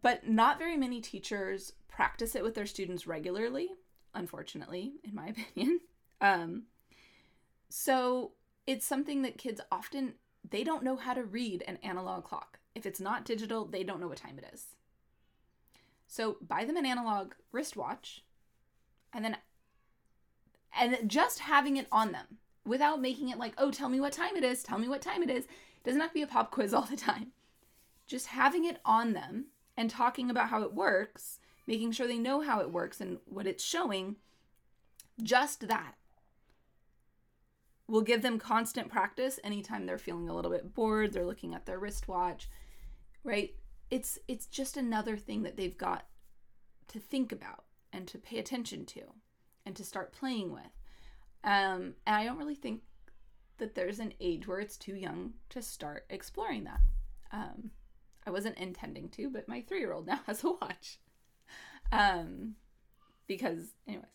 but 0.00 0.28
not 0.28 0.60
very 0.60 0.76
many 0.76 1.00
teachers 1.00 1.72
practice 1.88 2.36
it 2.36 2.44
with 2.44 2.54
their 2.54 2.66
students 2.66 3.04
regularly, 3.04 3.70
unfortunately, 4.14 4.92
in 5.02 5.12
my 5.12 5.26
opinion. 5.56 5.80
Um, 6.20 6.62
so 7.68 8.30
it's 8.64 8.86
something 8.86 9.22
that 9.22 9.38
kids 9.38 9.60
often 9.72 10.14
they 10.48 10.62
don't 10.62 10.84
know 10.84 10.94
how 10.94 11.12
to 11.12 11.24
read 11.24 11.64
an 11.66 11.78
analog 11.82 12.22
clock. 12.22 12.60
If 12.76 12.86
it's 12.86 13.00
not 13.00 13.24
digital, 13.24 13.64
they 13.64 13.82
don't 13.82 14.00
know 14.00 14.06
what 14.06 14.18
time 14.18 14.38
it 14.38 14.48
is. 14.54 14.66
So 16.06 16.36
buy 16.40 16.64
them 16.64 16.76
an 16.76 16.86
analog 16.86 17.32
wristwatch 17.50 18.22
and 19.12 19.24
then 19.24 19.36
and 20.78 21.10
just 21.10 21.40
having 21.40 21.76
it 21.76 21.88
on 21.90 22.12
them 22.12 22.38
without 22.66 23.00
making 23.00 23.28
it 23.28 23.38
like, 23.38 23.54
"Oh, 23.58 23.70
tell 23.70 23.88
me 23.88 24.00
what 24.00 24.12
time 24.12 24.36
it 24.36 24.44
is. 24.44 24.62
Tell 24.62 24.78
me 24.78 24.88
what 24.88 25.02
time 25.02 25.22
it 25.22 25.30
is." 25.30 25.44
It 25.44 25.84
doesn't 25.84 26.00
have 26.00 26.10
to 26.10 26.14
be 26.14 26.22
a 26.22 26.26
pop 26.26 26.50
quiz 26.50 26.74
all 26.74 26.82
the 26.82 26.96
time. 26.96 27.32
Just 28.06 28.28
having 28.28 28.64
it 28.64 28.80
on 28.84 29.12
them 29.12 29.46
and 29.76 29.90
talking 29.90 30.30
about 30.30 30.48
how 30.48 30.62
it 30.62 30.74
works, 30.74 31.38
making 31.66 31.92
sure 31.92 32.06
they 32.06 32.18
know 32.18 32.40
how 32.40 32.60
it 32.60 32.72
works 32.72 33.00
and 33.00 33.18
what 33.26 33.46
it's 33.46 33.64
showing, 33.64 34.16
just 35.22 35.68
that 35.68 35.96
will 37.88 38.02
give 38.02 38.22
them 38.22 38.38
constant 38.38 38.88
practice 38.88 39.38
anytime 39.44 39.86
they're 39.86 39.98
feeling 39.98 40.28
a 40.28 40.34
little 40.34 40.50
bit 40.50 40.74
bored, 40.74 41.12
they're 41.12 41.26
looking 41.26 41.54
at 41.54 41.66
their 41.66 41.78
wristwatch, 41.78 42.48
right? 43.22 43.54
It's 43.90 44.18
it's 44.26 44.46
just 44.46 44.76
another 44.76 45.16
thing 45.16 45.42
that 45.44 45.56
they've 45.56 45.76
got 45.76 46.06
to 46.88 46.98
think 46.98 47.32
about 47.32 47.64
and 47.92 48.06
to 48.08 48.18
pay 48.18 48.38
attention 48.38 48.84
to 48.86 49.02
and 49.64 49.76
to 49.76 49.84
start 49.84 50.12
playing 50.12 50.52
with. 50.52 50.75
Um, 51.46 51.94
and 52.04 52.16
I 52.16 52.24
don't 52.24 52.38
really 52.38 52.56
think 52.56 52.82
that 53.58 53.74
there's 53.74 54.00
an 54.00 54.12
age 54.20 54.46
where 54.46 54.58
it's 54.58 54.76
too 54.76 54.96
young 54.96 55.34
to 55.50 55.62
start 55.62 56.04
exploring 56.10 56.64
that. 56.64 56.80
Um, 57.32 57.70
I 58.26 58.30
wasn't 58.30 58.58
intending 58.58 59.08
to, 59.10 59.30
but 59.30 59.48
my 59.48 59.62
three 59.62 59.78
year 59.78 59.92
old 59.92 60.06
now 60.06 60.20
has 60.26 60.42
a 60.44 60.50
watch. 60.50 60.98
Um, 61.92 62.56
because, 63.28 63.74
anyways, 63.86 64.06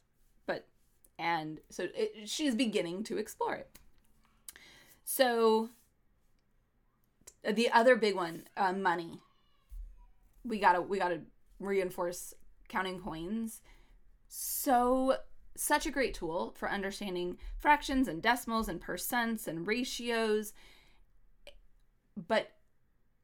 but, 0.46 0.68
and 1.18 1.60
so 1.70 1.88
it, 1.96 2.30
she's 2.30 2.54
beginning 2.54 3.04
to 3.06 3.18
explore 3.18 3.56
it. 3.56 3.80
So, 5.06 5.70
the 7.50 7.72
other 7.72 7.96
big 7.96 8.16
one, 8.16 8.44
uh, 8.58 8.74
money. 8.74 9.20
We 10.44 10.60
gotta, 10.60 10.82
we 10.82 11.00
gotta 11.00 11.22
reinforce 11.60 12.34
counting 12.68 13.00
coins. 13.00 13.62
So 14.28 15.18
such 15.56 15.86
a 15.86 15.92
great 15.92 16.14
tool 16.14 16.54
for 16.58 16.70
understanding 16.70 17.38
fractions 17.60 18.08
and 18.08 18.22
decimals 18.22 18.68
and 18.68 18.82
percents 18.82 19.48
and 19.48 19.68
ratios. 19.68 20.54
But 22.28 22.52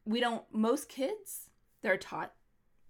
we 0.06 0.20
don't, 0.20 0.44
most 0.52 0.90
kids, 0.90 1.50
they're 1.82 1.98
taught 1.98 2.34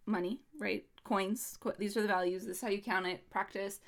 money, 0.06 0.42
right? 0.60 0.86
Coins, 1.04 1.58
co- 1.60 1.74
these 1.78 1.98
are 1.98 2.02
the 2.02 2.08
values, 2.08 2.46
this 2.46 2.58
is 2.58 2.62
how 2.62 2.70
you 2.70 2.82
count 2.82 3.08
it, 3.08 3.30
practice. 3.30 3.80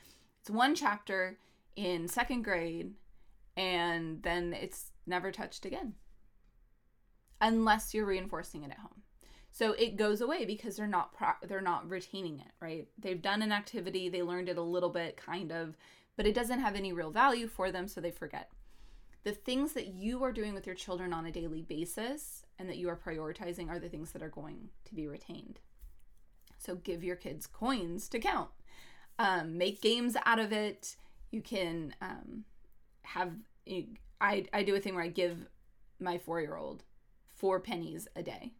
It's 0.41 0.49
one 0.49 0.75
chapter 0.75 1.37
in 1.75 2.07
second 2.07 2.43
grade, 2.43 2.93
and 3.57 4.21
then 4.23 4.53
it's 4.53 4.91
never 5.05 5.31
touched 5.31 5.65
again. 5.65 5.93
Unless 7.41 7.93
you're 7.93 8.05
reinforcing 8.05 8.63
it 8.63 8.71
at 8.71 8.79
home. 8.79 9.01
So 9.51 9.73
it 9.73 9.97
goes 9.97 10.21
away 10.21 10.45
because 10.45 10.75
they're 10.75 10.87
not 10.87 11.13
pro- 11.13 11.47
they're 11.47 11.61
not 11.61 11.89
retaining 11.89 12.39
it, 12.39 12.51
right? 12.61 12.87
They've 12.97 13.21
done 13.21 13.41
an 13.41 13.51
activity, 13.51 14.09
they 14.09 14.23
learned 14.23 14.49
it 14.49 14.57
a 14.57 14.63
little 14.63 14.89
bit 14.89 15.17
kind 15.17 15.51
of, 15.51 15.75
but 16.15 16.27
it 16.27 16.35
doesn't 16.35 16.59
have 16.59 16.75
any 16.75 16.93
real 16.93 17.11
value 17.11 17.47
for 17.47 17.71
them, 17.71 17.87
so 17.87 17.99
they 17.99 18.11
forget. 18.11 18.51
The 19.23 19.31
things 19.33 19.73
that 19.73 19.87
you 19.87 20.23
are 20.23 20.31
doing 20.31 20.53
with 20.53 20.65
your 20.65 20.75
children 20.75 21.11
on 21.11 21.25
a 21.25 21.31
daily 21.31 21.61
basis 21.61 22.45
and 22.57 22.69
that 22.69 22.77
you 22.77 22.87
are 22.89 22.95
prioritizing 22.95 23.69
are 23.69 23.79
the 23.79 23.89
things 23.89 24.11
that 24.11 24.23
are 24.23 24.29
going 24.29 24.69
to 24.85 24.95
be 24.95 25.07
retained. 25.07 25.59
So 26.57 26.75
give 26.75 27.03
your 27.03 27.15
kids 27.15 27.45
coins 27.47 28.07
to 28.09 28.19
count. 28.19 28.49
Um, 29.17 29.57
make 29.57 29.81
games 29.81 30.15
out 30.25 30.39
of 30.39 30.53
it. 30.53 30.95
You 31.31 31.41
can 31.41 31.93
um, 32.01 32.45
have. 33.01 33.33
I 34.21 34.45
I 34.53 34.63
do 34.63 34.75
a 34.75 34.79
thing 34.79 34.95
where 34.95 35.03
I 35.03 35.09
give 35.09 35.47
my 35.99 36.17
four 36.17 36.39
year 36.39 36.55
old 36.55 36.83
four 37.27 37.59
pennies 37.59 38.07
a 38.15 38.23
day 38.23 38.53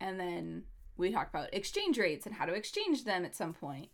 and 0.00 0.18
then 0.18 0.64
we 0.96 1.12
talk 1.12 1.28
about 1.28 1.52
exchange 1.54 1.98
rates 1.98 2.26
and 2.26 2.34
how 2.34 2.44
to 2.44 2.54
exchange 2.54 3.04
them 3.04 3.24
at 3.24 3.36
some 3.36 3.54
point. 3.54 3.88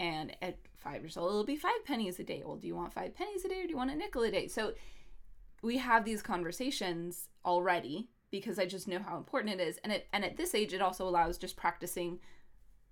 And 0.00 0.36
at 0.40 0.58
five 0.76 1.02
years 1.02 1.16
old, 1.16 1.30
it'll 1.30 1.44
be 1.44 1.56
five 1.56 1.84
pennies 1.84 2.18
a 2.18 2.24
day. 2.24 2.42
Well, 2.44 2.56
do 2.56 2.66
you 2.66 2.76
want 2.76 2.92
five 2.92 3.14
pennies 3.14 3.44
a 3.44 3.48
day 3.48 3.60
or 3.60 3.64
do 3.64 3.70
you 3.70 3.76
want 3.76 3.90
a 3.90 3.96
nickel 3.96 4.22
a 4.22 4.30
day? 4.30 4.48
So 4.48 4.72
we 5.62 5.78
have 5.78 6.04
these 6.04 6.22
conversations 6.22 7.28
already 7.44 8.08
because 8.30 8.58
I 8.58 8.66
just 8.66 8.88
know 8.88 9.00
how 9.00 9.16
important 9.16 9.60
it 9.60 9.62
is. 9.62 9.78
And 9.78 9.92
it 9.92 10.06
and 10.12 10.24
at 10.24 10.36
this 10.36 10.54
age, 10.54 10.72
it 10.72 10.82
also 10.82 11.08
allows 11.08 11.38
just 11.38 11.56
practicing 11.56 12.20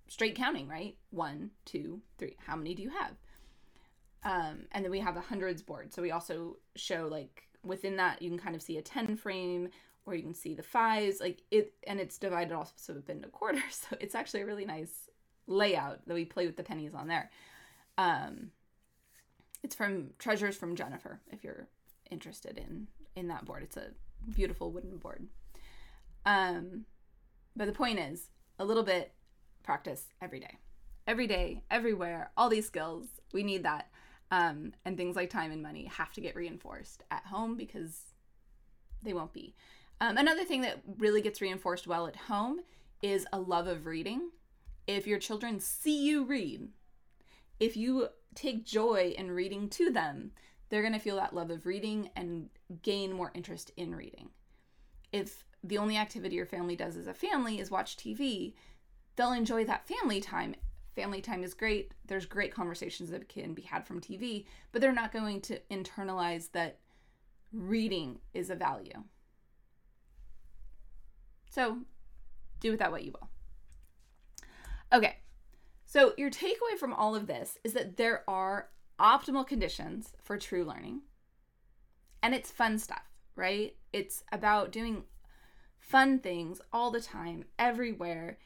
straight 0.07 0.35
counting, 0.35 0.67
right? 0.67 0.97
One, 1.11 1.51
two, 1.65 2.01
three. 2.17 2.35
How 2.45 2.55
many 2.55 2.75
do 2.75 2.83
you 2.83 2.89
have? 2.89 3.13
Um, 4.23 4.65
and 4.71 4.83
then 4.83 4.91
we 4.91 4.99
have 4.99 5.17
a 5.17 5.21
hundreds 5.21 5.61
board. 5.61 5.93
So 5.93 6.01
we 6.01 6.11
also 6.11 6.57
show 6.75 7.07
like 7.09 7.47
within 7.63 7.97
that 7.97 8.21
you 8.21 8.29
can 8.29 8.39
kind 8.39 8.55
of 8.55 8.61
see 8.61 8.77
a 8.77 8.81
10 8.81 9.15
frame 9.17 9.69
or 10.07 10.15
you 10.15 10.23
can 10.23 10.33
see 10.33 10.55
the 10.55 10.63
fives 10.63 11.19
like 11.19 11.43
it 11.51 11.73
and 11.85 11.99
it's 11.99 12.17
divided 12.17 12.51
also 12.51 13.03
into 13.07 13.27
quarters 13.27 13.61
so 13.69 13.95
it's 13.99 14.15
actually 14.15 14.41
a 14.41 14.45
really 14.45 14.65
nice 14.65 15.09
layout 15.45 15.99
that 16.07 16.15
we 16.15 16.25
play 16.25 16.47
with 16.47 16.57
the 16.57 16.63
pennies 16.63 16.95
on 16.95 17.07
there 17.07 17.29
um 17.99 18.49
it's 19.63 19.75
from 19.75 20.09
treasures 20.17 20.57
from 20.57 20.75
jennifer 20.75 21.21
if 21.31 21.43
you're 21.43 21.67
interested 22.09 22.57
in 22.57 22.87
in 23.15 23.27
that 23.27 23.45
board 23.45 23.61
it's 23.61 23.77
a 23.77 23.91
beautiful 24.33 24.71
wooden 24.71 24.97
board. 24.97 25.27
Um, 26.25 26.85
but 27.55 27.65
the 27.65 27.73
point 27.73 27.99
is, 27.99 28.29
a 28.59 28.65
little 28.65 28.83
bit 28.83 29.13
practice 29.63 30.05
every 30.21 30.39
day, 30.39 30.57
every 31.05 31.27
day, 31.27 31.63
everywhere. 31.69 32.31
All 32.35 32.49
these 32.49 32.67
skills, 32.67 33.07
we 33.33 33.43
need 33.43 33.63
that. 33.63 33.89
Um, 34.29 34.73
and 34.83 34.97
things 34.97 35.15
like 35.15 35.29
time 35.29 35.51
and 35.51 35.63
money 35.63 35.85
have 35.85 36.11
to 36.13 36.21
get 36.21 36.35
reinforced 36.35 37.03
at 37.11 37.25
home 37.25 37.55
because 37.55 38.13
they 39.01 39.13
won't 39.13 39.33
be. 39.33 39.55
Um, 39.99 40.17
another 40.17 40.43
thing 40.43 40.61
that 40.61 40.81
really 40.97 41.21
gets 41.21 41.41
reinforced 41.41 41.87
well 41.87 42.07
at 42.07 42.15
home 42.15 42.59
is 43.01 43.25
a 43.33 43.39
love 43.39 43.67
of 43.67 43.85
reading. 43.85 44.29
If 44.85 45.07
your 45.07 45.19
children 45.19 45.59
see 45.59 46.05
you 46.05 46.23
read, 46.23 46.69
if 47.59 47.75
you 47.75 48.09
take 48.35 48.65
joy 48.65 49.15
in 49.17 49.31
reading 49.31 49.69
to 49.69 49.91
them, 49.91 50.31
they're 50.69 50.81
going 50.81 50.93
to 50.93 50.99
feel 50.99 51.15
that 51.15 51.33
love 51.33 51.49
of 51.49 51.65
reading 51.65 52.09
and 52.15 52.49
gain 52.83 53.13
more 53.13 53.31
interest 53.33 53.71
in 53.77 53.95
reading. 53.95 54.29
If 55.11 55.43
the 55.63 55.77
only 55.77 55.97
activity 55.97 56.35
your 56.35 56.45
family 56.45 56.75
does 56.75 56.95
as 56.95 57.07
a 57.07 57.13
family 57.13 57.59
is 57.59 57.71
watch 57.71 57.97
TV, 57.97 58.53
they'll 59.15 59.31
enjoy 59.31 59.65
that 59.65 59.87
family 59.87 60.21
time. 60.21 60.55
Family 60.95 61.21
time 61.21 61.43
is 61.43 61.53
great. 61.53 61.93
There's 62.05 62.25
great 62.25 62.53
conversations 62.53 63.09
that 63.09 63.29
can 63.29 63.53
be 63.53 63.61
had 63.63 63.85
from 63.85 64.01
TV, 64.01 64.45
but 64.71 64.81
they're 64.81 64.91
not 64.91 65.11
going 65.11 65.41
to 65.41 65.59
internalize 65.71 66.51
that 66.51 66.79
reading 67.51 68.19
is 68.33 68.49
a 68.49 68.55
value. 68.55 69.03
So 71.49 71.79
do 72.59 72.71
with 72.71 72.79
that 72.79 72.91
what 72.91 73.03
you 73.03 73.11
will. 73.11 73.29
Okay, 74.93 75.17
so 75.85 76.13
your 76.17 76.29
takeaway 76.29 76.77
from 76.79 76.93
all 76.93 77.15
of 77.15 77.27
this 77.27 77.57
is 77.63 77.73
that 77.73 77.97
there 77.97 78.23
are 78.27 78.69
optimal 78.99 79.45
conditions 79.45 80.13
for 80.23 80.37
true 80.37 80.63
learning. 80.63 81.01
And 82.23 82.33
it's 82.33 82.51
fun 82.51 82.79
stuff, 82.79 83.03
right? 83.35 83.75
It's 83.93 84.23
about 84.31 84.71
doing 84.71 85.03
fun 85.79 86.19
things 86.19 86.59
all 86.73 86.91
the 86.91 87.01
time, 87.01 87.45
everywhere. 87.59 88.37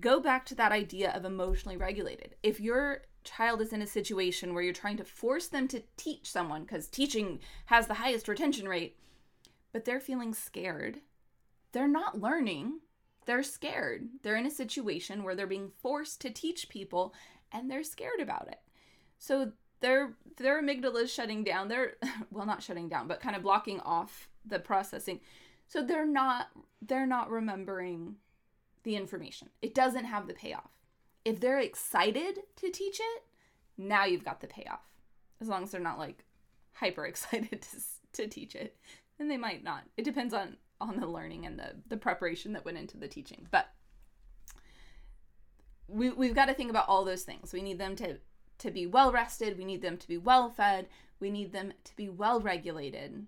Go 0.00 0.20
back 0.20 0.46
to 0.46 0.54
that 0.56 0.72
idea 0.72 1.10
of 1.12 1.24
emotionally 1.24 1.76
regulated. 1.76 2.36
If 2.42 2.60
your 2.60 3.02
child 3.24 3.60
is 3.60 3.72
in 3.72 3.82
a 3.82 3.86
situation 3.86 4.52
where 4.52 4.62
you're 4.62 4.72
trying 4.72 4.96
to 4.96 5.04
force 5.04 5.48
them 5.48 5.68
to 5.68 5.82
teach 5.96 6.30
someone, 6.30 6.62
because 6.62 6.86
teaching 6.88 7.40
has 7.66 7.86
the 7.86 7.94
highest 7.94 8.28
retention 8.28 8.68
rate, 8.68 8.96
but 9.72 9.84
they're 9.84 10.00
feeling 10.00 10.34
scared, 10.34 11.00
they're 11.72 11.88
not 11.88 12.20
learning. 12.20 12.80
They're 13.26 13.42
scared. 13.42 14.08
They're 14.22 14.36
in 14.36 14.46
a 14.46 14.50
situation 14.50 15.22
where 15.22 15.34
they're 15.34 15.46
being 15.46 15.70
forced 15.80 16.20
to 16.22 16.30
teach 16.30 16.68
people 16.68 17.14
and 17.50 17.70
they're 17.70 17.84
scared 17.84 18.20
about 18.20 18.48
it. 18.48 18.60
So 19.18 19.52
their 19.80 20.14
their 20.36 20.62
amygdala 20.62 21.04
is 21.04 21.12
shutting 21.12 21.44
down. 21.44 21.68
They're 21.68 21.94
well 22.30 22.46
not 22.46 22.62
shutting 22.62 22.88
down, 22.88 23.08
but 23.08 23.20
kind 23.20 23.36
of 23.36 23.42
blocking 23.42 23.80
off 23.80 24.28
the 24.44 24.58
processing. 24.58 25.20
So 25.66 25.82
they're 25.82 26.06
not 26.06 26.48
they're 26.80 27.06
not 27.06 27.30
remembering 27.30 28.16
the 28.82 28.96
information. 28.96 29.48
It 29.60 29.74
doesn't 29.74 30.04
have 30.04 30.26
the 30.26 30.34
payoff. 30.34 30.70
If 31.24 31.40
they're 31.40 31.60
excited 31.60 32.40
to 32.56 32.70
teach 32.70 32.98
it, 32.98 33.22
now 33.78 34.04
you've 34.04 34.24
got 34.24 34.40
the 34.40 34.48
payoff. 34.48 34.80
As 35.40 35.48
long 35.48 35.64
as 35.64 35.70
they're 35.70 35.80
not 35.80 35.98
like 35.98 36.24
hyper 36.72 37.06
excited 37.06 37.62
to, 38.12 38.22
to 38.22 38.28
teach 38.28 38.54
it, 38.54 38.76
then 39.18 39.28
they 39.28 39.36
might 39.36 39.62
not. 39.62 39.84
It 39.96 40.04
depends 40.04 40.34
on 40.34 40.56
on 40.82 41.00
the 41.00 41.06
learning 41.06 41.46
and 41.46 41.58
the 41.58 41.76
the 41.88 41.96
preparation 41.96 42.52
that 42.52 42.64
went 42.64 42.78
into 42.78 42.96
the 42.96 43.08
teaching. 43.08 43.46
But 43.50 43.68
we 45.86 46.10
we've 46.10 46.34
got 46.34 46.46
to 46.46 46.54
think 46.54 46.70
about 46.70 46.88
all 46.88 47.04
those 47.04 47.22
things. 47.22 47.52
We 47.52 47.62
need 47.62 47.78
them 47.78 47.96
to 47.96 48.18
to 48.58 48.70
be 48.70 48.86
well 48.86 49.12
rested, 49.12 49.58
we 49.58 49.64
need 49.64 49.82
them 49.82 49.96
to 49.96 50.08
be 50.08 50.18
well 50.18 50.48
fed, 50.50 50.88
we 51.18 51.30
need 51.30 51.52
them 51.52 51.72
to 51.84 51.96
be 51.96 52.08
well 52.08 52.40
regulated. 52.40 53.26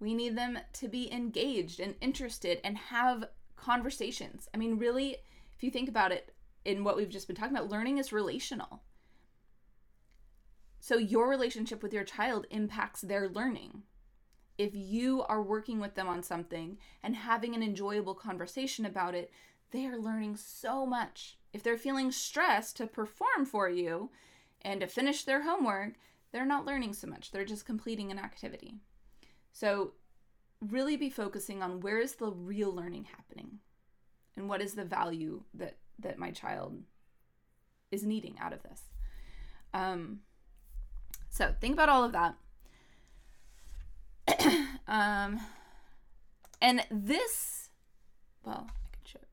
We 0.00 0.14
need 0.14 0.36
them 0.36 0.58
to 0.74 0.88
be 0.88 1.10
engaged 1.10 1.80
and 1.80 1.94
interested 2.00 2.60
and 2.64 2.76
have 2.76 3.28
conversations. 3.56 4.48
I 4.52 4.58
mean, 4.58 4.78
really, 4.78 5.16
if 5.56 5.62
you 5.62 5.70
think 5.70 5.88
about 5.88 6.12
it 6.12 6.34
in 6.64 6.84
what 6.84 6.96
we've 6.96 7.08
just 7.08 7.26
been 7.26 7.36
talking 7.36 7.56
about, 7.56 7.70
learning 7.70 7.98
is 7.98 8.12
relational. 8.12 8.82
So 10.80 10.98
your 10.98 11.30
relationship 11.30 11.82
with 11.82 11.94
your 11.94 12.04
child 12.04 12.46
impacts 12.50 13.00
their 13.00 13.28
learning. 13.28 13.84
If 14.56 14.74
you 14.74 15.22
are 15.24 15.42
working 15.42 15.80
with 15.80 15.94
them 15.94 16.08
on 16.08 16.22
something 16.22 16.78
and 17.02 17.16
having 17.16 17.54
an 17.54 17.62
enjoyable 17.62 18.14
conversation 18.14 18.86
about 18.86 19.14
it, 19.14 19.30
they 19.70 19.86
are 19.86 19.98
learning 19.98 20.36
so 20.36 20.86
much. 20.86 21.38
If 21.52 21.62
they're 21.62 21.76
feeling 21.76 22.12
stressed 22.12 22.76
to 22.76 22.86
perform 22.86 23.46
for 23.46 23.68
you 23.68 24.10
and 24.62 24.80
to 24.80 24.86
finish 24.86 25.24
their 25.24 25.42
homework, 25.42 25.94
they're 26.32 26.46
not 26.46 26.66
learning 26.66 26.94
so 26.94 27.06
much. 27.06 27.30
They're 27.30 27.44
just 27.44 27.66
completing 27.66 28.10
an 28.10 28.18
activity. 28.18 28.76
So, 29.52 29.92
really 30.60 30.96
be 30.96 31.10
focusing 31.10 31.62
on 31.62 31.80
where 31.80 31.98
is 31.98 32.14
the 32.14 32.30
real 32.30 32.72
learning 32.72 33.04
happening 33.04 33.58
and 34.36 34.48
what 34.48 34.62
is 34.62 34.74
the 34.74 34.84
value 34.84 35.42
that 35.54 35.76
that 35.98 36.18
my 36.18 36.30
child 36.30 36.82
is 37.90 38.04
needing 38.04 38.36
out 38.40 38.52
of 38.52 38.62
this. 38.62 38.82
Um, 39.72 40.20
so 41.30 41.54
think 41.60 41.74
about 41.74 41.88
all 41.88 42.04
of 42.04 42.12
that. 42.12 42.36
um, 44.88 45.40
and 46.60 46.84
this, 46.90 47.70
well, 48.44 48.66
I 48.68 48.88
can 48.92 49.04
show 49.04 49.18
it. 49.20 49.28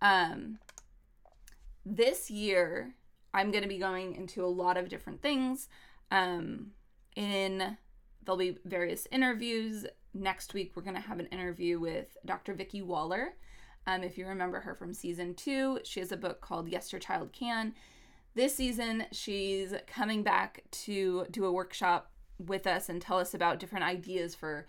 um, 0.00 0.58
this 1.84 2.30
year, 2.30 2.94
I'm 3.32 3.50
going 3.50 3.62
to 3.62 3.68
be 3.68 3.78
going 3.78 4.14
into 4.14 4.44
a 4.44 4.46
lot 4.46 4.76
of 4.76 4.88
different 4.88 5.20
things. 5.20 5.68
Um, 6.10 6.72
in 7.16 7.76
there'll 8.24 8.38
be 8.38 8.58
various 8.64 9.06
interviews. 9.10 9.86
Next 10.14 10.54
week, 10.54 10.72
we're 10.74 10.82
going 10.82 10.94
to 10.94 11.00
have 11.00 11.18
an 11.18 11.26
interview 11.26 11.78
with 11.78 12.16
Dr. 12.24 12.54
Vicki 12.54 12.82
Waller. 12.82 13.34
Um, 13.86 14.02
if 14.02 14.16
you 14.16 14.26
remember 14.26 14.60
her 14.60 14.74
from 14.74 14.94
season 14.94 15.34
two, 15.34 15.80
she 15.84 16.00
has 16.00 16.12
a 16.12 16.16
book 16.16 16.40
called 16.40 16.68
Yes, 16.68 16.92
Your 16.92 17.00
Child 17.00 17.32
Can. 17.32 17.74
This 18.34 18.54
season, 18.54 19.04
she's 19.12 19.74
coming 19.86 20.22
back 20.22 20.64
to 20.70 21.26
do 21.30 21.44
a 21.44 21.52
workshop 21.52 22.10
with 22.38 22.66
us 22.66 22.88
and 22.88 23.00
tell 23.00 23.18
us 23.18 23.34
about 23.34 23.58
different 23.58 23.84
ideas 23.84 24.34
for 24.34 24.66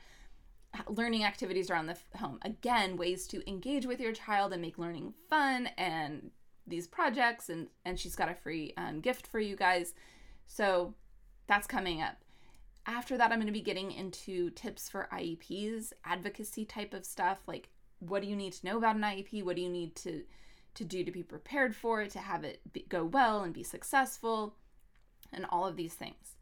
learning 0.89 1.23
activities 1.23 1.69
around 1.69 1.87
the 1.87 1.97
home. 2.17 2.39
Again, 2.43 2.97
ways 2.97 3.27
to 3.27 3.47
engage 3.49 3.85
with 3.85 3.99
your 3.99 4.11
child 4.11 4.53
and 4.53 4.61
make 4.61 4.77
learning 4.77 5.13
fun 5.29 5.67
and 5.77 6.31
these 6.67 6.87
projects 6.87 7.49
and 7.49 7.67
and 7.85 7.99
she's 7.99 8.15
got 8.15 8.29
a 8.29 8.33
free 8.33 8.73
um, 8.77 8.99
gift 8.99 9.27
for 9.27 9.39
you 9.39 9.55
guys. 9.55 9.93
So 10.47 10.93
that's 11.47 11.67
coming 11.67 12.01
up. 12.01 12.17
After 12.87 13.17
that, 13.17 13.31
I'm 13.31 13.39
going 13.39 13.47
to 13.47 13.53
be 13.53 13.61
getting 13.61 13.91
into 13.91 14.51
tips 14.51 14.89
for 14.89 15.07
IEPs, 15.11 15.91
advocacy 16.03 16.65
type 16.65 16.93
of 16.93 17.05
stuff, 17.05 17.39
like 17.47 17.69
what 17.99 18.21
do 18.21 18.27
you 18.27 18.35
need 18.35 18.53
to 18.53 18.65
know 18.65 18.77
about 18.77 18.95
an 18.95 19.01
IEP? 19.01 19.43
What 19.43 19.55
do 19.55 19.61
you 19.61 19.69
need 19.69 19.95
to 19.97 20.23
to 20.75 20.83
do 20.83 21.03
to 21.03 21.11
be 21.11 21.23
prepared 21.23 21.75
for 21.75 22.01
it, 22.01 22.11
to 22.11 22.19
have 22.19 22.43
it 22.43 22.59
be, 22.73 22.85
go 22.89 23.05
well 23.05 23.43
and 23.43 23.53
be 23.53 23.63
successful, 23.63 24.55
and 25.31 25.45
all 25.49 25.65
of 25.65 25.77
these 25.77 25.93
things. 25.93 26.34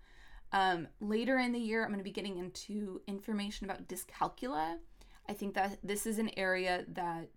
Um, 0.53 0.87
later 1.01 1.39
in 1.39 1.51
the 1.51 1.59
year, 1.59 1.81
I'm 1.81 1.89
going 1.89 1.99
to 1.99 2.03
be 2.03 2.11
getting 2.11 2.37
into 2.37 3.01
information 3.07 3.65
about 3.65 3.87
dyscalculia. 3.87 4.77
I 5.27 5.33
think 5.33 5.55
that 5.55 5.79
this 5.83 6.05
is 6.05 6.19
an 6.19 6.29
area 6.37 6.85
that 6.89 7.29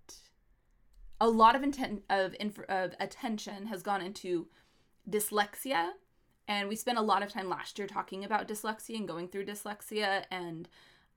a 1.18 1.28
lot 1.28 1.56
of 1.56 1.62
intent 1.62 2.02
of 2.10 2.36
inf- 2.38 2.68
of 2.68 2.94
attention 3.00 3.66
has 3.66 3.82
gone 3.82 4.02
into 4.02 4.48
dyslexia, 5.08 5.92
and 6.46 6.68
we 6.68 6.76
spent 6.76 6.98
a 6.98 7.02
lot 7.02 7.22
of 7.22 7.32
time 7.32 7.48
last 7.48 7.78
year 7.78 7.88
talking 7.88 8.22
about 8.22 8.46
dyslexia 8.46 8.96
and 8.96 9.08
going 9.08 9.28
through 9.28 9.46
dyslexia 9.46 10.24
and 10.30 10.68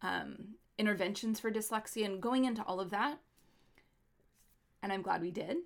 um, 0.01 0.55
interventions 0.77 1.39
for 1.39 1.51
dyslexia 1.51 2.05
and 2.05 2.21
going 2.21 2.45
into 2.45 2.63
all 2.63 2.79
of 2.79 2.91
that. 2.91 3.19
And 4.81 4.93
I'm 4.93 5.01
glad 5.01 5.21
we 5.21 5.31
did. 5.31 5.57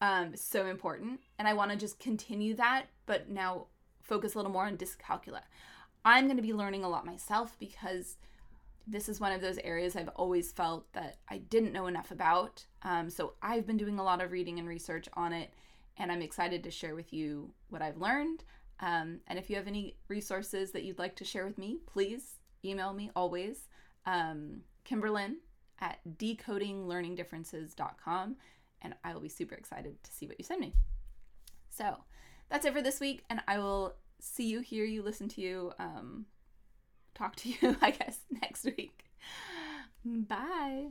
Um, 0.00 0.34
so 0.34 0.66
important, 0.66 1.20
and 1.38 1.46
I 1.46 1.54
want 1.54 1.70
to 1.70 1.76
just 1.76 2.00
continue 2.00 2.54
that, 2.54 2.86
but 3.06 3.28
now 3.28 3.66
focus 4.02 4.34
a 4.34 4.38
little 4.38 4.52
more 4.52 4.66
on 4.66 4.76
dyscalculia. 4.76 5.42
I'm 6.04 6.26
going 6.26 6.36
to 6.36 6.42
be 6.42 6.54
learning 6.54 6.84
a 6.84 6.88
lot 6.88 7.06
myself 7.06 7.56
because 7.58 8.16
this 8.86 9.08
is 9.08 9.20
one 9.20 9.32
of 9.32 9.40
those 9.40 9.58
areas 9.58 9.96
I've 9.96 10.08
always 10.08 10.52
felt 10.52 10.92
that 10.94 11.18
I 11.28 11.38
didn't 11.38 11.72
know 11.72 11.86
enough 11.86 12.10
about. 12.10 12.64
Um, 12.82 13.10
so 13.10 13.34
I've 13.42 13.66
been 13.66 13.76
doing 13.76 13.98
a 13.98 14.04
lot 14.04 14.22
of 14.22 14.32
reading 14.32 14.58
and 14.58 14.66
research 14.66 15.08
on 15.14 15.32
it, 15.32 15.52
and 15.96 16.10
I'm 16.10 16.22
excited 16.22 16.64
to 16.64 16.70
share 16.70 16.94
with 16.94 17.12
you 17.12 17.52
what 17.68 17.82
I've 17.82 17.98
learned. 17.98 18.44
Um, 18.80 19.20
and 19.26 19.38
if 19.38 19.50
you 19.50 19.56
have 19.56 19.66
any 19.66 19.96
resources 20.08 20.70
that 20.72 20.84
you'd 20.84 20.98
like 20.98 21.16
to 21.16 21.24
share 21.24 21.44
with 21.44 21.58
me, 21.58 21.80
please 21.86 22.36
email 22.64 22.94
me 22.94 23.10
always. 23.14 23.68
Um, 24.06 24.62
Kimberlyn 24.88 25.34
at 25.80 25.98
decodinglearningdifferences.com, 26.18 28.36
and 28.82 28.94
I 29.04 29.14
will 29.14 29.20
be 29.20 29.28
super 29.28 29.54
excited 29.54 30.02
to 30.02 30.10
see 30.10 30.26
what 30.26 30.38
you 30.38 30.44
send 30.44 30.60
me. 30.60 30.74
So, 31.68 31.98
that's 32.50 32.66
it 32.66 32.72
for 32.72 32.82
this 32.82 33.00
week, 33.00 33.24
and 33.30 33.40
I 33.48 33.58
will 33.58 33.94
see 34.20 34.46
you, 34.46 34.60
hear 34.60 34.84
you, 34.84 35.02
listen 35.02 35.28
to 35.30 35.40
you, 35.40 35.72
um, 35.78 36.26
talk 37.14 37.36
to 37.36 37.48
you, 37.48 37.76
I 37.82 37.92
guess, 37.92 38.18
next 38.30 38.64
week. 38.64 39.04
Bye. 40.04 40.88